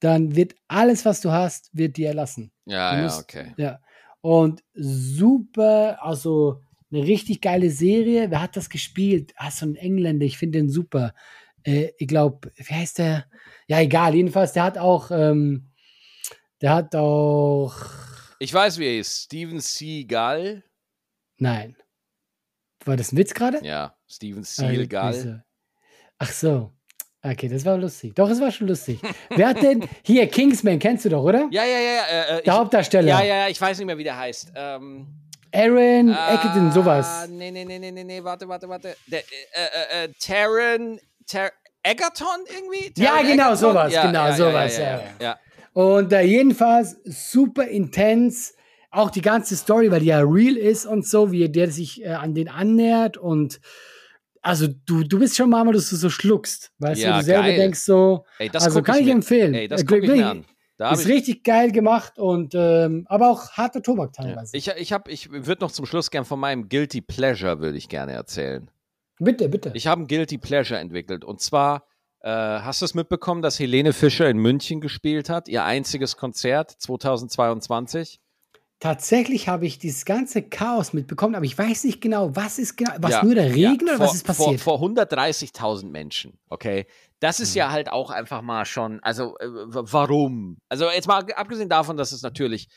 [0.00, 2.50] Dann wird alles, was du hast, wird dir erlassen.
[2.64, 3.52] Ja, Du ja, musst- okay.
[3.58, 3.80] Ja.
[4.22, 6.60] Und super, also
[6.92, 8.30] eine richtig geile Serie.
[8.30, 9.32] Wer hat das gespielt?
[9.36, 11.14] Ah, so ein Engländer, ich finde den super.
[11.64, 13.26] Äh, ich glaube, wie heißt der?
[13.66, 15.70] Ja, egal, jedenfalls, der hat auch, ähm,
[16.60, 17.74] der hat auch,
[18.38, 19.24] Ich weiß, wie er ist.
[19.24, 20.62] Steven Seagal.
[21.38, 21.76] nein.
[22.86, 23.62] War das ein Witz gerade?
[23.62, 25.12] Ja, Steven Ah, Seagal.
[25.14, 25.34] wieso?
[26.18, 26.72] Ach so.
[27.22, 28.14] Okay, das war lustig.
[28.14, 28.98] Doch, es war schon lustig.
[29.28, 31.46] Wer hat denn, hier, Kingsman, kennst du doch, oder?
[31.50, 32.02] Ja, ja, ja.
[32.04, 33.08] Äh, äh, Der ich, Hauptdarsteller.
[33.08, 34.52] ja, ja, ja, ich weiß nicht mehr, wie der heißt.
[34.54, 35.06] Ähm,
[35.52, 37.28] Aaron ah, Eckington, sowas.
[37.28, 38.96] Nee, nee, nee, nee, nee, nee, warte, warte, warte.
[39.08, 39.24] Der, äh,
[40.02, 40.98] äh, äh, Taron,
[41.30, 41.50] Tar
[41.82, 42.92] Egerton irgendwie?
[43.00, 43.56] Ja, Taron genau, Egerton?
[43.56, 45.38] sowas, ja, genau, ja, sowas, Ja, ja, ja, ja, ja.
[45.72, 48.54] Und äh, jedenfalls super intens.
[48.92, 52.08] Auch die ganze Story, weil die ja real ist und so, wie der sich äh,
[52.08, 53.16] an den annähert.
[53.16, 53.60] Und
[54.42, 56.72] also du, du bist schon mal, dass du so schluckst.
[56.78, 57.56] Weißt Ja, du, du selber geil.
[57.56, 58.24] denkst so.
[58.38, 59.54] Ey, also guck kann ich, mir- empfehlen.
[59.54, 60.44] Ey, das Äh, gucke ich mir an.
[60.76, 64.24] Da ist ich, richtig geil gemacht und ähm, aber auch harter Tobak ja.
[64.24, 64.56] teilweise.
[64.56, 67.88] ich, ich, hab, ich würde noch zum Schluss gern von meinem Guilty Pleasure, würde ich
[67.88, 68.70] gerne erzählen.
[69.20, 69.70] Bitte, bitte.
[69.74, 71.24] Ich habe ein Guilty Pleasure entwickelt.
[71.24, 71.84] Und zwar,
[72.20, 75.48] äh, hast du es mitbekommen, dass Helene Fischer in München gespielt hat?
[75.48, 78.20] Ihr einziges Konzert 2022?
[78.82, 82.92] Tatsächlich habe ich dieses ganze Chaos mitbekommen, aber ich weiß nicht genau, was ist genau,
[82.98, 84.58] was Ja, nur der ja, Regen oder vor, was ist passiert?
[84.58, 86.86] Vor, vor 130.000 Menschen, okay?
[87.18, 87.42] Das Mhm.
[87.42, 90.56] ist ja halt auch einfach mal schon, also äh, warum?
[90.70, 92.68] Also jetzt mal abgesehen davon, dass es natürlich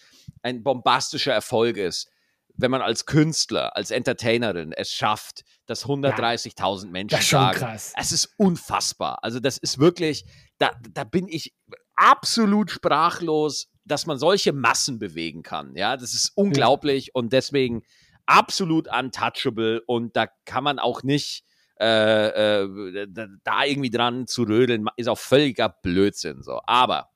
[0.42, 2.10] ein bombastischer Erfolg ist.
[2.56, 7.58] Wenn man als Künstler, als Entertainerin es schafft, dass 130.000 Menschen Das ist schon sagen,
[7.58, 7.94] krass.
[7.98, 9.24] es ist unfassbar.
[9.24, 10.26] Also das ist wirklich,
[10.60, 11.54] da, da bin ich
[11.96, 15.76] absolut sprachlos, dass man solche Massen bewegen kann.
[15.76, 17.84] Ja, das ist unglaublich und deswegen
[18.26, 21.44] absolut untouchable und da kann man auch nicht
[21.80, 26.62] äh, äh, da, da irgendwie dran zu rödeln, ist auch völliger Blödsinn so.
[26.66, 27.10] Aber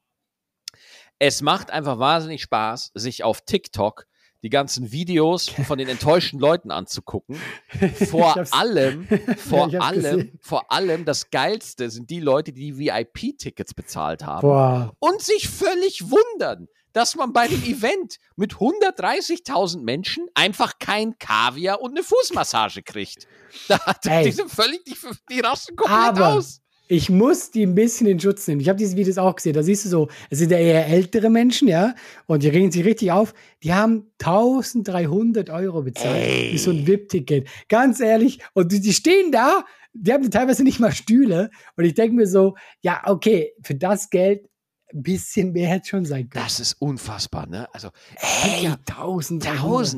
[1.19, 4.07] es macht einfach wahnsinnig Spaß, sich auf TikTok
[4.43, 7.39] die ganzen Videos von den enttäuschten Leuten anzugucken.
[8.09, 9.07] Vor allem,
[9.37, 10.39] vor hab's allem, gesehen.
[10.41, 14.93] vor allem das Geilste sind die Leute, die die VIP-Tickets bezahlt haben Boah.
[14.99, 21.81] und sich völlig wundern, dass man bei dem Event mit 130.000 Menschen einfach kein Kaviar
[21.81, 23.27] und eine Fußmassage kriegt.
[23.67, 23.79] Da,
[24.23, 24.95] die sind völlig, die,
[25.29, 26.61] die rasten komplett Aber aus.
[26.87, 28.61] Ich muss die ein bisschen in Schutz nehmen.
[28.61, 29.53] Ich habe diese Videos auch gesehen.
[29.53, 32.85] Da siehst du so, es sind ja eher ältere Menschen, ja, und die regen sich
[32.85, 33.33] richtig auf.
[33.63, 36.51] Die haben 1300 Euro bezahlt Ey.
[36.51, 37.47] für so ein VIP-Ticket.
[37.67, 38.39] Ganz ehrlich.
[38.53, 41.49] Und die, die stehen da, die haben teilweise nicht mal Stühle.
[41.75, 44.47] Und ich denke mir so, ja, okay, für das Geld
[44.93, 46.43] ein bisschen mehr hätte schon sein können.
[46.45, 47.67] Das ist unfassbar, ne?
[47.73, 49.57] Also, ich find Ey, ja, 1300.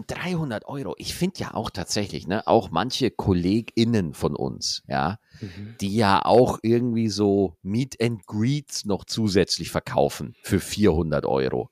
[0.10, 0.96] 1300 Euro.
[0.98, 5.76] Ich finde ja auch tatsächlich, ne, auch manche KollegInnen von uns, ja, Mhm.
[5.80, 11.70] die ja auch irgendwie so Meet and Greets noch zusätzlich verkaufen für 400 Euro.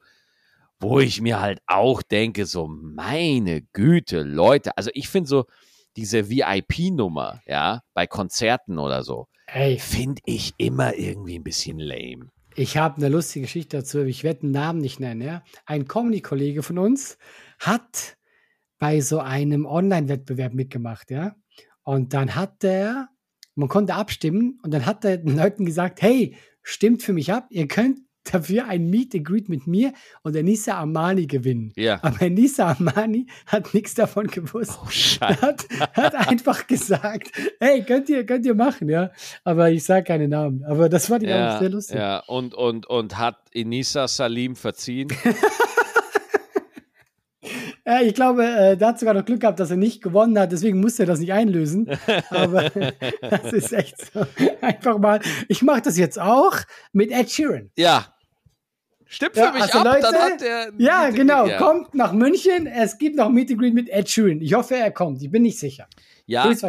[0.79, 5.45] Wo ich mir halt auch denke, so meine Güte, Leute, also ich finde so
[5.97, 9.27] diese VIP-Nummer, ja, bei Konzerten oder so,
[9.79, 12.29] finde ich immer irgendwie ein bisschen lame.
[12.59, 13.99] Ich habe eine lustige Geschichte dazu.
[13.99, 15.21] Ich werde den Namen nicht nennen.
[15.21, 15.43] Ja?
[15.67, 17.19] Ein Comedy-Kollege von uns
[17.59, 18.17] hat
[18.79, 21.11] bei so einem Online-Wettbewerb mitgemacht.
[21.11, 21.35] Ja?
[21.83, 23.09] Und dann hat er,
[23.53, 27.45] man konnte abstimmen und dann hat er den Leuten gesagt, hey, stimmt für mich ab,
[27.51, 27.99] ihr könnt
[28.33, 31.71] dafür ein Meet and Greet mit mir und Nisa Armani gewinnen.
[31.75, 31.99] Ja.
[32.01, 34.79] Aber Nisa Armani hat nichts davon gewusst.
[34.83, 35.41] Oh, Scheiße.
[35.41, 39.11] hat, hat einfach gesagt, hey, könnt ihr, könnt ihr machen, ja.
[39.43, 40.63] Aber ich sage keine Namen.
[40.65, 41.97] Aber das war die Ja, sehr lustig.
[41.97, 42.19] ja.
[42.27, 45.09] Und, und, und hat Inisa Salim verziehen?
[47.85, 50.51] Ja, ich glaube, äh, der hat sogar noch Glück gehabt, dass er nicht gewonnen hat,
[50.51, 51.87] deswegen musste er das nicht einlösen.
[52.31, 52.69] Aber
[53.21, 54.27] das ist echt so.
[54.59, 56.57] Einfach mal, ich mache das jetzt auch
[56.91, 57.71] mit Ed Sheeran.
[57.77, 58.07] ja.
[59.07, 60.71] Stimmt Ja, für mich also ab, Leute, dann hat der.
[60.77, 61.57] Ja, genau, Ja.
[61.57, 64.41] kommt nach München, es gibt noch Meet and Greet mit Ed Sheeran.
[64.41, 65.87] Ich hoffe, er kommt, ich bin nicht sicher.
[66.25, 66.49] Ja.
[66.49, 66.61] Ich,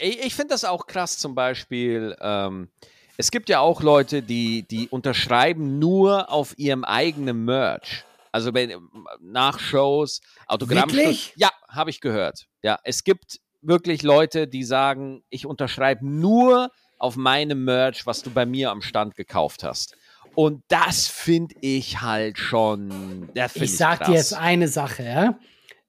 [0.00, 2.14] ich finde das auch krass, zum Beispiel.
[2.20, 2.68] Ähm,
[3.16, 8.04] es gibt ja auch Leute, die, die unterschreiben nur auf ihrem eigenen Merch.
[8.30, 8.74] Also wenn,
[9.20, 10.98] nach Shows, Autogrammstunden.
[11.06, 11.32] Wirklich?
[11.36, 12.46] Ja, habe ich gehört.
[12.62, 18.30] Ja, es gibt wirklich Leute, die sagen, ich unterschreibe nur auf meinem Merch, was du
[18.30, 19.96] bei mir am Stand gekauft hast.
[20.36, 23.30] Und das finde ich halt schon.
[23.34, 24.08] Das find Ich sag krass.
[24.08, 25.38] dir jetzt eine Sache, ja.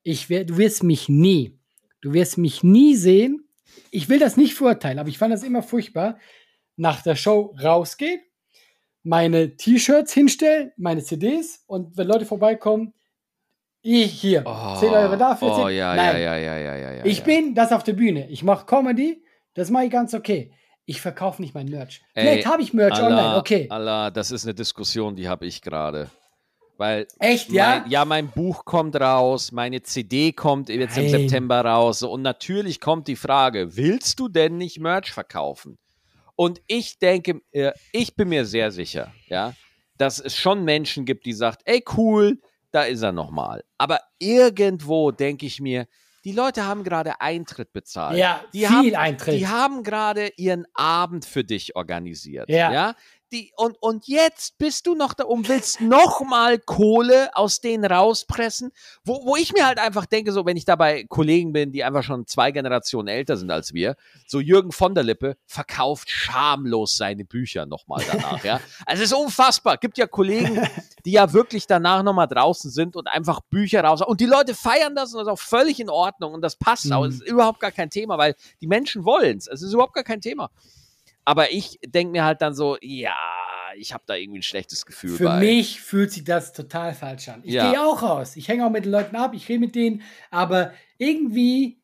[0.04, 1.60] Ich wer, du wirst mich nie,
[2.00, 3.46] du wirst mich nie sehen.
[3.92, 6.18] Ich will das nicht verurteilen, aber ich fand das immer furchtbar.
[6.78, 8.22] Nach der Show rausgehen,
[9.04, 12.94] meine T-Shirts hinstellen, meine CDs und wenn Leute vorbeikommen,
[13.82, 16.92] ich hier, Oh, 10 Euro dafür, 10 Oh, ja, Nein, ja, ja, ja, ja, ja,
[16.94, 17.06] ja.
[17.06, 17.24] ich ja.
[17.26, 18.30] bin das auf der Bühne.
[18.30, 19.24] Ich mache Comedy,
[19.56, 20.54] das mache ich ganz okay.
[20.90, 22.02] Ich verkaufe nicht mein Merch.
[22.14, 23.68] Vielleicht habe ich Merch online, okay.
[23.70, 26.10] Allah, das ist eine Diskussion, die habe ich gerade.
[26.78, 27.82] Weil Echt, ja?
[27.82, 31.12] Mein, ja, mein Buch kommt raus, meine CD kommt jetzt im Nein.
[31.12, 32.04] September raus.
[32.04, 35.78] Und natürlich kommt die Frage, willst du denn nicht Merch verkaufen?
[36.38, 39.56] Und ich denke, äh, ich bin mir sehr sicher, ja,
[39.98, 42.40] dass es schon Menschen gibt, die sagt, ey cool,
[42.72, 43.66] da ist er nochmal.
[43.78, 45.86] Aber irgendwo denke ich mir,
[46.28, 48.18] die Leute haben gerade Eintritt bezahlt.
[48.18, 49.36] Ja, die viel haben, Eintritt.
[49.36, 52.50] Die haben gerade ihren Abend für dich organisiert.
[52.50, 52.70] Ja.
[52.74, 52.96] ja?
[53.34, 58.72] Die, und, und jetzt bist du noch da und willst nochmal Kohle aus denen rauspressen,
[59.04, 61.84] wo, wo ich mir halt einfach denke, so wenn ich da bei Kollegen bin, die
[61.84, 63.98] einfach schon zwei Generationen älter sind als wir,
[64.28, 68.62] so Jürgen von der Lippe verkauft schamlos seine Bücher nochmal danach, ja.
[68.86, 69.78] Also es ist unfassbar.
[69.78, 70.62] Gibt ja Kollegen,
[71.04, 74.02] die ja wirklich danach nochmal draußen sind und einfach Bücher raus.
[74.02, 76.92] Und die Leute feiern das und das ist auch völlig in Ordnung und das passt
[76.94, 77.02] auch.
[77.02, 77.10] Mhm.
[77.10, 79.48] Es ist überhaupt gar kein Thema, weil die Menschen wollen es.
[79.48, 80.50] Es ist überhaupt gar kein Thema.
[81.28, 83.14] Aber ich denke mir halt dann so, ja,
[83.76, 85.40] ich habe da irgendwie ein schlechtes Gefühl Für bei.
[85.42, 87.42] mich fühlt sich das total falsch an.
[87.44, 87.70] Ich Ja.
[87.70, 88.38] gehe auch raus.
[88.38, 91.82] Ich hänge auch mit den Leuten ab, ich rede mit denen, aber irgendwie,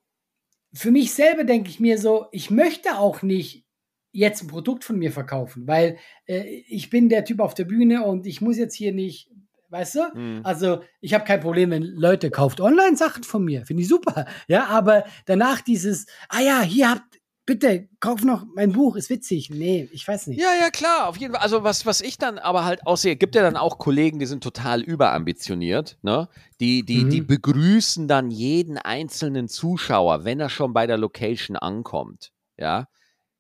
[0.74, 3.66] für mich selber denke ich mir so, ich möchte auch nicht
[4.14, 8.06] jetzt ein Produkt von mir verkaufen, weil äh, ich bin der Typ auf der Bühne
[8.06, 9.30] und ich muss jetzt hier nicht,
[9.68, 10.14] weißt du?
[10.14, 10.40] Hm.
[10.46, 14.26] Also ich habe kein Problem, wenn Leute kauft online Sachen von mir, finde ich super.
[14.48, 19.50] Ja, aber danach dieses, ah ja, hier habt bitte, kauf noch mein Buch, ist witzig.
[19.50, 20.40] Nee, ich weiß nicht.
[20.42, 21.42] Ja, ja, klar, auf jeden Fall.
[21.44, 24.44] Also was, was ich dann aber halt aussehe, gibt ja dann auch Kollegen, die sind
[24.44, 26.30] total überambitioniert, ne?
[26.60, 27.10] Die, die, Mhm.
[27.10, 32.32] die begrüßen dann jeden einzelnen Zuschauer, wenn er schon bei der Location ankommt.
[32.58, 32.88] Ja,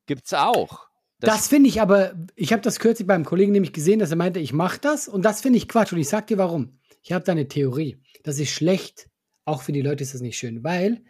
[0.06, 0.88] gibt's auch.
[1.20, 4.40] Das, finde ich aber, ich habe das kürzlich beim Kollegen nämlich gesehen, dass er meinte,
[4.42, 6.80] ich mache das und das finde ich Quatsch und ich sag dir warum.
[7.02, 7.98] Ich habe da eine Theorie.
[8.24, 9.08] Das ist schlecht.
[9.46, 11.04] Auch für die Leute ist das nicht schön, weil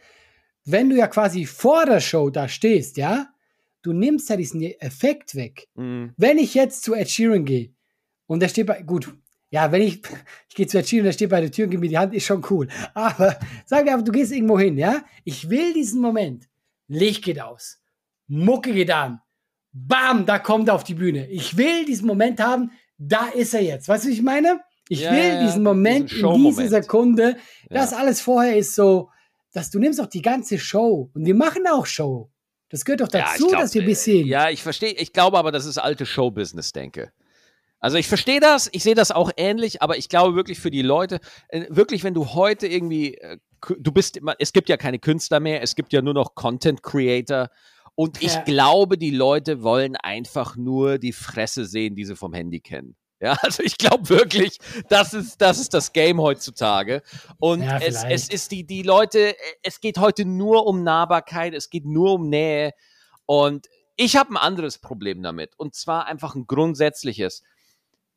[0.66, 3.28] wenn du ja quasi vor der Show da stehst, ja,
[3.82, 5.68] du nimmst ja diesen Effekt weg.
[5.76, 6.14] Mhm.
[6.18, 7.74] Wenn ich jetzt zu Ed Sheeran gehe
[8.28, 9.14] und der steht bei, gut,
[9.50, 10.02] ja, wenn ich,
[10.50, 12.14] ich gehe zu Ed Sheeran, der steht bei der Tür und gibt mir die Hand,
[12.14, 12.68] ist schon cool.
[12.94, 15.04] Aber sag mir einfach, du gehst irgendwo hin, ja?
[15.24, 16.48] Ich will diesen Moment.
[16.88, 17.80] Licht geht aus.
[18.28, 19.22] Mucke geht an.
[19.72, 21.28] Bam, da kommt er auf die Bühne.
[21.30, 23.88] Ich will diesen Moment haben, da ist er jetzt.
[23.88, 24.62] Weißt du, was ich meine?
[24.90, 27.24] Ich Ja, will diesen Moment diesen in dieser Sekunde.
[27.24, 27.38] Ja.
[27.70, 29.10] Das alles vorher ist so,
[29.54, 31.10] dass du nimmst auch die ganze Show.
[31.14, 32.30] Und wir machen auch Show.
[32.70, 34.28] Das gehört doch Ja, dazu, ich glaub, dass wir ein bisschen.
[34.28, 34.92] Ja, ich verstehe.
[34.94, 37.12] Ich glaube aber, das ist alte Showbusiness, denke.
[37.80, 40.82] Also ich verstehe das, ich sehe das auch ähnlich, aber ich glaube wirklich für die
[40.82, 43.38] Leute, äh, wirklich, wenn du heute irgendwie, äh,
[43.78, 46.82] du bist, immer- es gibt ja keine Künstler mehr, es gibt ja nur noch Content
[46.82, 47.50] Creator
[47.96, 48.42] und ich Ja.
[48.44, 52.96] glaube, die Leute wollen einfach nur die Fresse sehen, die sie vom Handy kennen.
[53.24, 54.58] Ja, also ich glaube wirklich,
[54.90, 57.02] das ist, das ist das Game heutzutage.
[57.40, 61.70] Und Ja, es, es ist die, die Leute, es geht heute nur um Nahbarkeit, es
[61.70, 62.72] geht nur um Nähe.
[63.26, 65.54] Und ich habe ein anderes Problem damit.
[65.58, 67.44] Und zwar einfach ein grundsätzliches.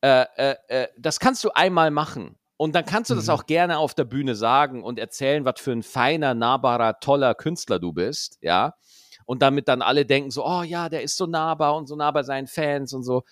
[0.01, 2.37] Äh, äh, äh, das kannst du einmal machen.
[2.57, 3.31] Und dann kannst du das Mhm.
[3.33, 7.79] auch gerne auf der Bühne sagen und erzählen, was für ein feiner, nahbarer, toller Künstler
[7.79, 8.75] du bist, ja.
[9.27, 12.11] Und damit dann alle denken so, oh ja, der ist so nahbar und so nah
[12.11, 13.23] bei seinen Fans und so.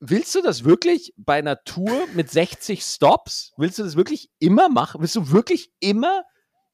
[0.00, 3.52] Willst du das wirklich bei einer Tour mit 60 Stops?
[3.56, 5.00] Willst du das wirklich immer machen?
[5.00, 6.22] Willst du wirklich immer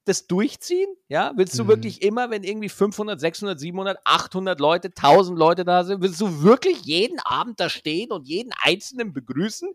[0.05, 0.89] das durchziehen?
[1.07, 1.67] Ja, willst du Mhm.
[1.69, 6.43] wirklich immer, wenn irgendwie 500, 600, 700, 800 Leute, 1000 Leute da sind, willst du
[6.43, 9.69] wirklich jeden Abend da stehen und jeden Einzelnen begrüßen?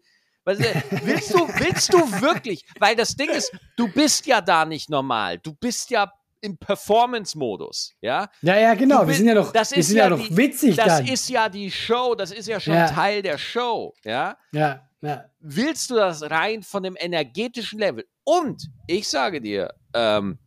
[0.44, 0.74] Weißt du,
[1.04, 2.64] willst du, willst du wirklich?
[2.78, 5.38] Weil das Ding ist, du bist ja da nicht normal.
[5.38, 8.28] Du bist ja im Performance-Modus, ja?
[8.42, 8.96] Ja, ja, genau.
[8.96, 10.98] Du Wir bist- sind ja noch, das wir ist sind ja ja die- witzig Das
[10.98, 11.06] dann.
[11.06, 12.88] ist ja die Show, das ist ja schon Ja.
[12.90, 14.36] Teil der Show, ja?
[14.52, 15.24] ja, ja.
[15.40, 18.04] willst du das rein von dem energetischen Level?
[18.24, 20.38] Und ich sage dir, ähm,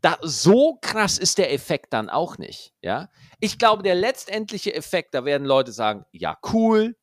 [0.00, 2.72] da, so krass ist der Effekt dann auch nicht.
[2.80, 6.96] Ja, ich glaube, der letztendliche Effekt, da werden Leute sagen, ja cool,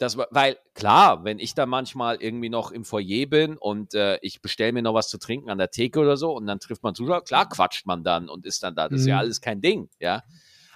[0.00, 4.18] das war, weil klar, wenn ich da manchmal irgendwie noch im Foyer bin und äh,
[4.22, 6.82] ich bestelle mir noch was zu trinken an der Theke oder so und dann trifft
[6.82, 8.88] man Zuschauer, klar quatscht man dann und ist dann da.
[8.88, 9.20] Das ist ja Mhm.
[9.20, 9.90] alles kein Ding.
[10.00, 10.22] Ja,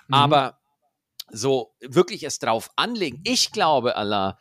[0.08, 0.14] Mhm.
[0.14, 0.58] aber
[1.32, 3.20] so wirklich es drauf anlegen.
[3.24, 4.38] Ich glaube, Allah,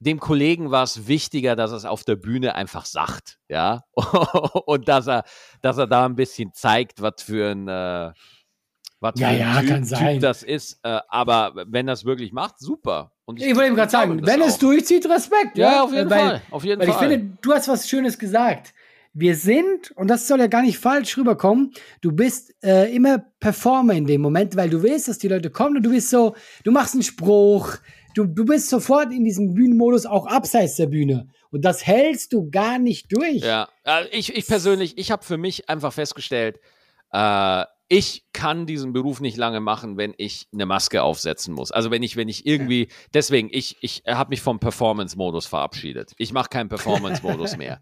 [0.00, 3.84] dem Kollegen war es wichtiger, dass er es auf der Bühne einfach sagt, ja,
[4.66, 5.22] und dass er,
[5.62, 8.12] dass er da ein bisschen zeigt, was für ein, äh,
[9.04, 10.14] was Ja, ja, typ, kann sein.
[10.14, 10.80] typ das ist.
[10.82, 13.12] Äh, aber wenn es wirklich macht, super.
[13.24, 14.58] Und Ich wollte eben gerade sagen, das wenn es auch.
[14.58, 15.56] durchzieht, Respekt.
[15.56, 17.08] ja, Ja, auf jeden weil, Fall, auf jeden Weil ich Fall.
[17.10, 18.74] finde, du hast was Schönes gesagt.
[19.16, 23.92] Wir sind, und das soll ja gar nicht falsch rüberkommen, du bist äh, immer Performer
[23.92, 26.34] in dem Moment, weil du willst, dass die Leute kommen und du bist so,
[26.64, 27.76] du machst einen Spruch,
[28.16, 31.28] du, du bist sofort in diesem Bühnenmodus auch abseits der Bühne.
[31.52, 33.44] Und das hältst du gar nicht durch.
[33.44, 36.58] Ja, äh, ich, ich persönlich, ich habe für mich einfach festgestellt,
[37.12, 41.70] äh, ich kann diesen Beruf nicht lange machen, wenn ich eine Maske aufsetzen muss.
[41.70, 46.12] Also wenn ich, wenn ich irgendwie, deswegen, ich, ich habe mich vom Performance-Modus verabschiedet.
[46.18, 47.80] Ich mache keinen Performance-Modus mehr.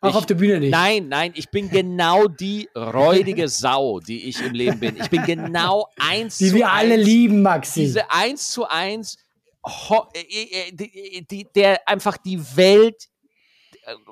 [0.00, 0.72] Auch ich, auf der Bühne nicht.
[0.72, 4.96] Nein, nein, ich bin genau die räudige Sau, die ich im Leben bin.
[4.96, 7.80] Ich bin genau eins die zu wir alle eins lieben, Maxi.
[7.82, 9.16] diese eins zu eins,
[9.64, 13.11] ho äh, äh, die, die, der einfach die Welt äh,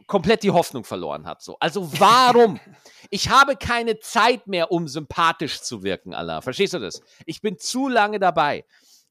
[0.06, 1.42] komplett die Hoffnung verloren hat.
[1.42, 1.56] So.
[1.60, 2.60] Also warum?
[3.12, 6.42] Ich habe keine Zeit mehr, um sympathisch zu wirken, Allah.
[6.42, 7.02] Verstehst du das?
[7.26, 8.64] Ich bin zu lange dabei.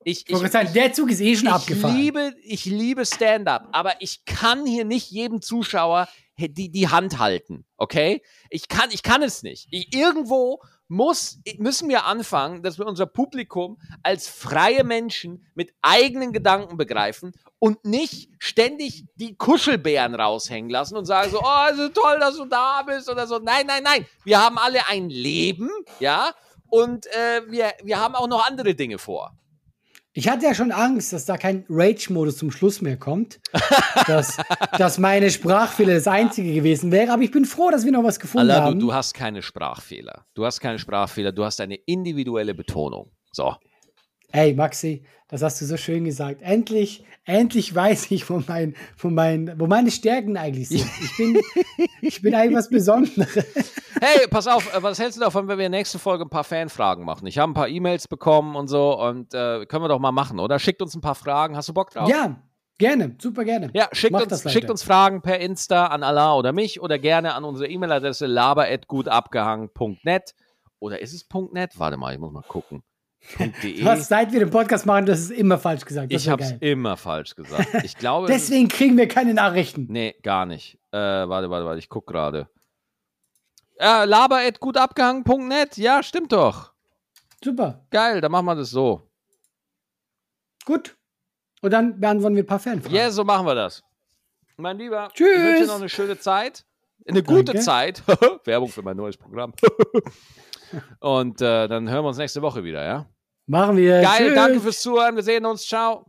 [0.06, 1.98] Ich, Ich ich, sagen, der Zug ist eh schon ich abgefahren.
[1.98, 6.08] liebe, ich liebe Stand-up, aber ich kann hier nicht jedem Zuschauer
[6.38, 8.22] die, die Hand halten, okay?
[8.50, 9.68] Ich kann, ich kann es nicht.
[9.72, 16.34] Ich, irgendwo muss, müssen wir anfangen, dass wir unser Publikum als freie Menschen mit eigenen
[16.34, 21.94] Gedanken begreifen und nicht ständig die Kuschelbären raushängen lassen und sagen so, oh, es ist
[21.94, 23.38] toll, dass du da bist oder so.
[23.38, 24.06] Nein, nein, nein.
[24.24, 25.70] Wir haben alle ein Leben,
[26.00, 26.34] ja,
[26.70, 29.34] und äh, wir, wir haben auch noch andere Dinge vor.
[30.20, 33.40] Ich hatte ja schon Angst, dass da kein Rage-Modus zum Schluss mehr kommt.
[34.06, 34.36] dass,
[34.78, 37.14] dass meine Sprachfehler das einzige gewesen wäre.
[37.14, 38.80] Aber ich bin froh, dass wir noch was gefunden Allah, du, haben.
[38.82, 40.26] du hast keine Sprachfehler.
[40.34, 43.14] Du hast keine Sprachfehler, du hast eine individuelle Betonung.
[43.32, 43.56] So.
[44.32, 46.42] Ey, Maxi, das hast du so schön gesagt.
[46.42, 50.90] Endlich, endlich weiß ich, wo, mein, wo, mein, wo meine Stärken eigentlich sind.
[51.02, 51.42] Ich bin,
[52.02, 53.74] ich bin eigentlich was Besonderes.
[54.02, 57.06] Hey, pass auf, äh, was hältst du davon, wenn wir nächste Folge ein paar Fanfragen
[57.06, 57.28] machen?
[57.28, 60.40] Ich habe ein paar E-Mails bekommen und so und äh, können wir doch mal machen,
[60.40, 60.58] oder?
[60.60, 61.58] Schickt uns ein paar Fragen.
[61.58, 62.10] Hast du Bock drauf?
[62.10, 62.42] Ja,
[62.78, 63.70] gerne, super gerne.
[63.74, 67.34] Ja, schickt Macht uns, schickt uns Fragen per Insta an Allah oder mich oder gerne
[67.34, 70.34] an unsere E-Mail-Adresse laber.gutabgehangen.net
[70.80, 71.74] oder ist es .net?
[71.78, 72.84] Warte mal, ich muss mal gucken.
[73.38, 73.84] .de.
[73.86, 76.12] Was, seit wir den Podcast machen, das ist immer falsch gesagt.
[76.14, 77.68] Das Ich habe es immer falsch gesagt.
[77.84, 78.28] Ich glaube.
[78.32, 79.88] Deswegen kriegen wir keine Nachrichten.
[79.90, 80.80] Nee, gar nicht.
[80.92, 82.50] Äh, warte, warte, warte, ich guck gerade.
[83.80, 85.78] Ja, laber.gutabgehangen.net.
[85.78, 86.74] Ja, stimmt doch.
[87.44, 89.10] Super, Geil, dann machen wir das so.
[90.66, 90.98] gut.
[91.62, 92.96] Und dann beantworten wir ein paar Fanfragen.
[92.96, 93.84] Ja, so machen wir das.
[94.58, 95.28] Mein Lieber, Tschüss.
[95.36, 96.66] ich wünsche dir noch eine schöne Zeit.
[97.08, 97.62] Eine gute Danke.
[97.62, 98.04] Zeit.
[98.46, 99.54] Werbung für mein neues Programm.
[101.00, 103.06] Und äh, dann hören wir uns nächste Woche wieder, ja?
[103.48, 104.02] Machen wir.
[104.02, 104.36] Geil, Tschüss.
[104.36, 105.16] danke fürs Zuhören.
[105.16, 105.66] Wir sehen uns.
[105.66, 106.06] Ciao.